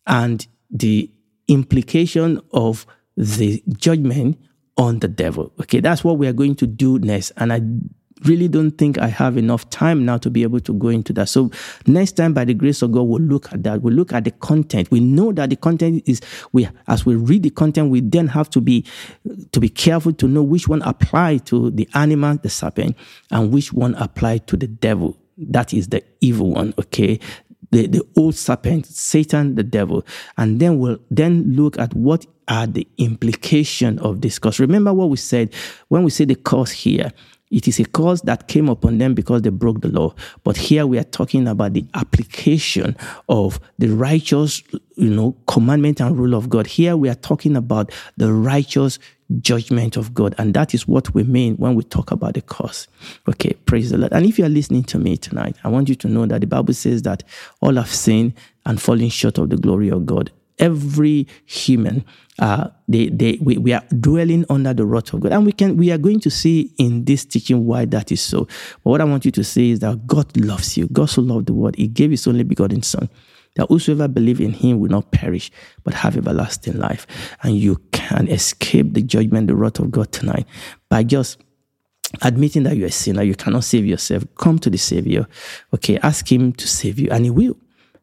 and 0.08 0.48
the 0.70 1.12
implication 1.48 2.42
of 2.52 2.86
the 3.16 3.64
judgment 3.78 4.40
on 4.78 5.00
the 5.00 5.08
devil. 5.08 5.54
Okay, 5.62 5.80
that's 5.80 6.04
what 6.04 6.18
we 6.18 6.28
are 6.28 6.34
going 6.34 6.56
to 6.56 6.68
do 6.68 6.98
next. 7.00 7.32
And 7.38 7.54
I 7.54 7.62
really 8.26 8.48
don't 8.48 8.72
think 8.72 8.98
I 8.98 9.08
have 9.08 9.38
enough 9.38 9.70
time 9.70 10.06
now 10.06 10.18
to 10.18 10.30
be 10.30 10.44
able 10.44 10.60
to 10.62 10.74
go 10.74 10.90
into 10.90 11.14
that. 11.14 11.30
So 11.30 11.52
next 11.88 12.14
time, 12.14 12.34
by 12.34 12.46
the 12.46 12.54
grace 12.54 12.82
of 12.82 12.92
God, 12.92 13.04
we'll 13.04 13.22
look 13.22 13.52
at 13.52 13.64
that. 13.64 13.82
We'll 13.82 13.94
look 13.94 14.14
at 14.14 14.24
the 14.24 14.32
content. 14.32 14.92
We 14.92 15.00
know 15.00 15.32
that 15.34 15.50
the 15.50 15.56
content 15.56 16.04
is 16.06 16.22
we 16.52 16.68
as 16.88 17.06
we 17.06 17.16
read 17.16 17.44
the 17.44 17.50
content, 17.50 17.90
we 17.90 18.02
then 18.02 18.28
have 18.28 18.50
to 18.52 18.62
be 18.62 18.86
to 19.52 19.60
be 19.60 19.70
careful 19.70 20.14
to 20.14 20.28
know 20.28 20.44
which 20.44 20.68
one 20.68 20.82
apply 20.84 21.38
to 21.38 21.72
the 21.72 21.88
animal, 21.94 22.38
the 22.38 22.50
serpent, 22.50 22.96
and 23.32 23.52
which 23.52 23.74
one 23.74 23.96
apply 23.96 24.40
to 24.40 24.58
the 24.58 24.68
devil. 24.68 25.18
That 25.38 25.74
is 25.74 25.88
the 25.88 26.04
evil 26.22 26.52
one. 26.52 26.74
Okay 26.80 27.20
the, 27.74 27.88
the 27.88 28.08
old 28.16 28.36
serpent, 28.36 28.86
Satan, 28.86 29.56
the 29.56 29.64
devil, 29.64 30.06
and 30.38 30.60
then 30.60 30.78
we'll 30.78 31.00
then 31.10 31.56
look 31.56 31.78
at 31.80 31.94
what 31.96 32.26
are 32.48 32.68
the 32.68 32.88
implication 32.98 34.00
of 34.00 34.22
this 34.22 34.38
curse. 34.38 34.60
Remember 34.60 34.94
what 34.94 35.10
we 35.10 35.18
said 35.18 35.54
when 35.88 36.04
we 36.04 36.12
say 36.12 36.26
the 36.26 36.36
curse 36.36 36.72
here. 36.72 37.12
It 37.54 37.68
is 37.68 37.80
a 37.80 37.86
curse 37.86 38.22
that 38.22 38.48
came 38.48 38.68
upon 38.68 38.98
them 38.98 39.14
because 39.14 39.44
they 39.44 39.52
broke 39.52 39.82
the 39.82 39.88
law. 39.88 40.16
But 40.44 40.58
here 40.58 40.88
we 40.88 40.98
are 40.98 41.04
talking 41.04 41.48
about 41.48 41.74
the 41.74 41.86
application 41.94 42.98
of 43.30 43.60
the 43.78 43.90
righteous, 43.90 44.64
you 44.96 45.12
know, 45.12 45.38
commandment 45.46 46.02
and 46.02 46.18
rule 46.18 46.34
of 46.34 46.50
God. 46.50 46.66
Here 46.66 46.98
we 46.98 47.10
are 47.10 47.16
talking 47.16 47.56
about 47.56 47.92
the 48.18 48.34
righteous 48.34 48.98
judgment 49.40 49.98
of 49.98 50.16
God. 50.16 50.34
And 50.40 50.56
that 50.56 50.74
is 50.74 50.88
what 50.88 51.14
we 51.14 51.22
mean 51.24 51.56
when 51.58 51.76
we 51.76 51.84
talk 51.84 52.10
about 52.10 52.34
the 52.34 52.42
curse. 52.42 52.88
Okay, 53.30 53.54
praise 53.66 53.92
the 53.92 54.00
Lord. 54.00 54.14
And 54.14 54.26
if 54.26 54.40
you 54.40 54.46
are 54.46 54.50
listening 54.50 54.84
to 54.86 54.98
me 54.98 55.16
tonight, 55.16 55.56
I 55.64 55.70
want 55.70 55.90
you 55.90 55.96
to 55.96 56.08
know 56.08 56.26
that 56.26 56.42
the 56.42 56.48
Bible 56.48 56.74
says 56.74 57.04
that 57.04 57.22
all 57.62 57.76
have 57.76 57.94
sinned 57.94 58.34
and 58.66 58.82
fallen 58.82 59.10
short 59.10 59.38
of 59.38 59.52
the 59.52 59.58
glory 59.58 59.90
of 59.90 60.08
God 60.08 60.32
every 60.60 61.28
human 61.46 62.06
uh, 62.40 62.70
they, 62.88 63.10
they, 63.10 63.38
we, 63.42 63.58
we 63.58 63.74
are 63.74 63.84
dwelling 64.00 64.46
under 64.50 64.74
the 64.74 64.86
wrath 64.86 65.14
of 65.14 65.22
God. 65.22 65.32
And 65.32 65.46
we 65.46 65.52
can 65.52 65.78
we 65.78 65.92
are 65.92 65.98
going 65.98 66.20
to 66.22 66.30
see 66.30 66.74
in 66.78 67.06
this 67.06 67.26
teaching 67.26 67.66
why 67.66 67.86
that 67.86 68.12
is 68.12 68.22
so. 68.22 68.48
But 68.84 68.90
what 68.90 69.02
I 69.02 69.04
want 69.04 69.26
you 69.26 69.32
to 69.32 69.44
see 69.44 69.72
is 69.72 69.80
that 69.80 70.08
God 70.08 70.36
loves 70.38 70.78
you. 70.78 70.88
God 70.88 71.10
so 71.10 71.22
loved 71.22 71.48
the 71.48 71.54
world. 71.54 71.76
He 71.76 71.88
gave 71.88 72.12
his 72.12 72.28
only 72.28 72.44
begotten 72.44 72.82
son. 72.82 73.10
That 73.56 73.68
whosoever 73.68 74.08
believe 74.08 74.42
in 74.42 74.52
him 74.52 74.80
will 74.80 74.90
not 74.90 75.12
perish, 75.12 75.52
but 75.84 75.94
have 75.94 76.18
everlasting 76.18 76.80
life. 76.80 77.06
And 77.44 77.56
you 77.56 77.80
can 77.92 78.28
escape 78.28 78.94
the 78.94 79.04
judgment, 79.04 79.46
the 79.46 79.56
wrath 79.56 79.78
of 79.78 79.92
God 79.92 80.12
tonight 80.12 80.48
by 80.90 81.04
just 81.04 81.38
admitting 82.24 82.64
that 82.64 82.78
you're 82.78 82.88
a 82.88 82.92
sinner. 82.92 83.22
You 83.22 83.36
cannot 83.36 83.64
save 83.64 83.86
yourself. 83.86 84.24
Come 84.40 84.58
to 84.60 84.72
the 84.72 84.78
Savior. 84.78 85.28
Okay, 85.72 86.00
ask 86.00 86.32
him 86.32 86.54
to 86.54 86.68
save 86.68 86.98
you, 86.98 87.10
and 87.12 87.26
he 87.26 87.30
will. 87.30 87.56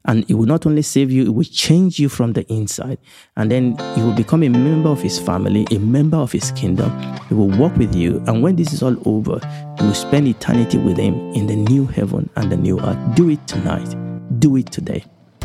And 0.07 0.29
it 0.31 0.35
will 0.35 0.47
not 0.47 0.67
only 0.67 0.83
save 0.83 1.11
you, 1.11 1.25
it 1.25 1.35
will 1.35 1.45
change 1.45 1.99
you 1.99 2.09
from 2.09 2.33
the 2.33 2.51
inside. 2.53 2.99
And 3.37 3.51
then 3.51 3.77
you 3.97 4.05
will 4.05 4.15
become 4.15 4.43
a 4.43 4.49
member 4.49 4.89
of 4.89 5.03
his 5.03 5.19
family, 5.19 5.67
a 5.71 5.79
member 5.79 6.17
of 6.17 6.33
his 6.33 6.51
kingdom. 6.53 6.91
He 7.29 7.35
will 7.35 7.51
walk 7.51 7.77
with 7.77 7.95
you. 7.95 8.23
And 8.27 8.43
when 8.43 8.57
this 8.57 8.73
is 8.73 8.83
all 8.83 8.97
over, 9.07 9.41
you 9.79 9.87
will 9.87 9.95
spend 9.95 10.27
eternity 10.27 10.79
with 10.79 10.97
him 10.97 11.15
in 11.33 11.47
the 11.47 11.57
new 11.57 11.87
heaven 11.87 12.31
and 12.37 12.51
the 12.51 12.57
new 12.57 12.81
earth. 12.81 13.15
Do 13.15 13.29
it 13.29 13.47
tonight. 13.47 13.95
Do 14.41 14.57
it 14.57 14.73
today. 14.73 15.05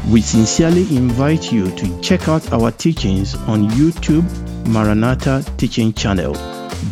We 0.10 0.22
sincerely 0.22 0.84
invite 0.96 1.52
you 1.52 1.76
to 1.76 2.02
check 2.02 2.28
out 2.28 2.54
our 2.54 2.72
teachings 2.72 3.36
on 3.48 3.70
YouTube, 3.72 4.26
Maranatha 4.68 5.44
Teaching 5.58 5.94
Channel. 5.94 6.34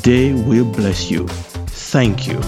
They 0.02 0.34
will 0.34 0.66
bless 0.66 1.12
you. 1.12 1.28
Thank 1.28 2.28
you. 2.28 2.40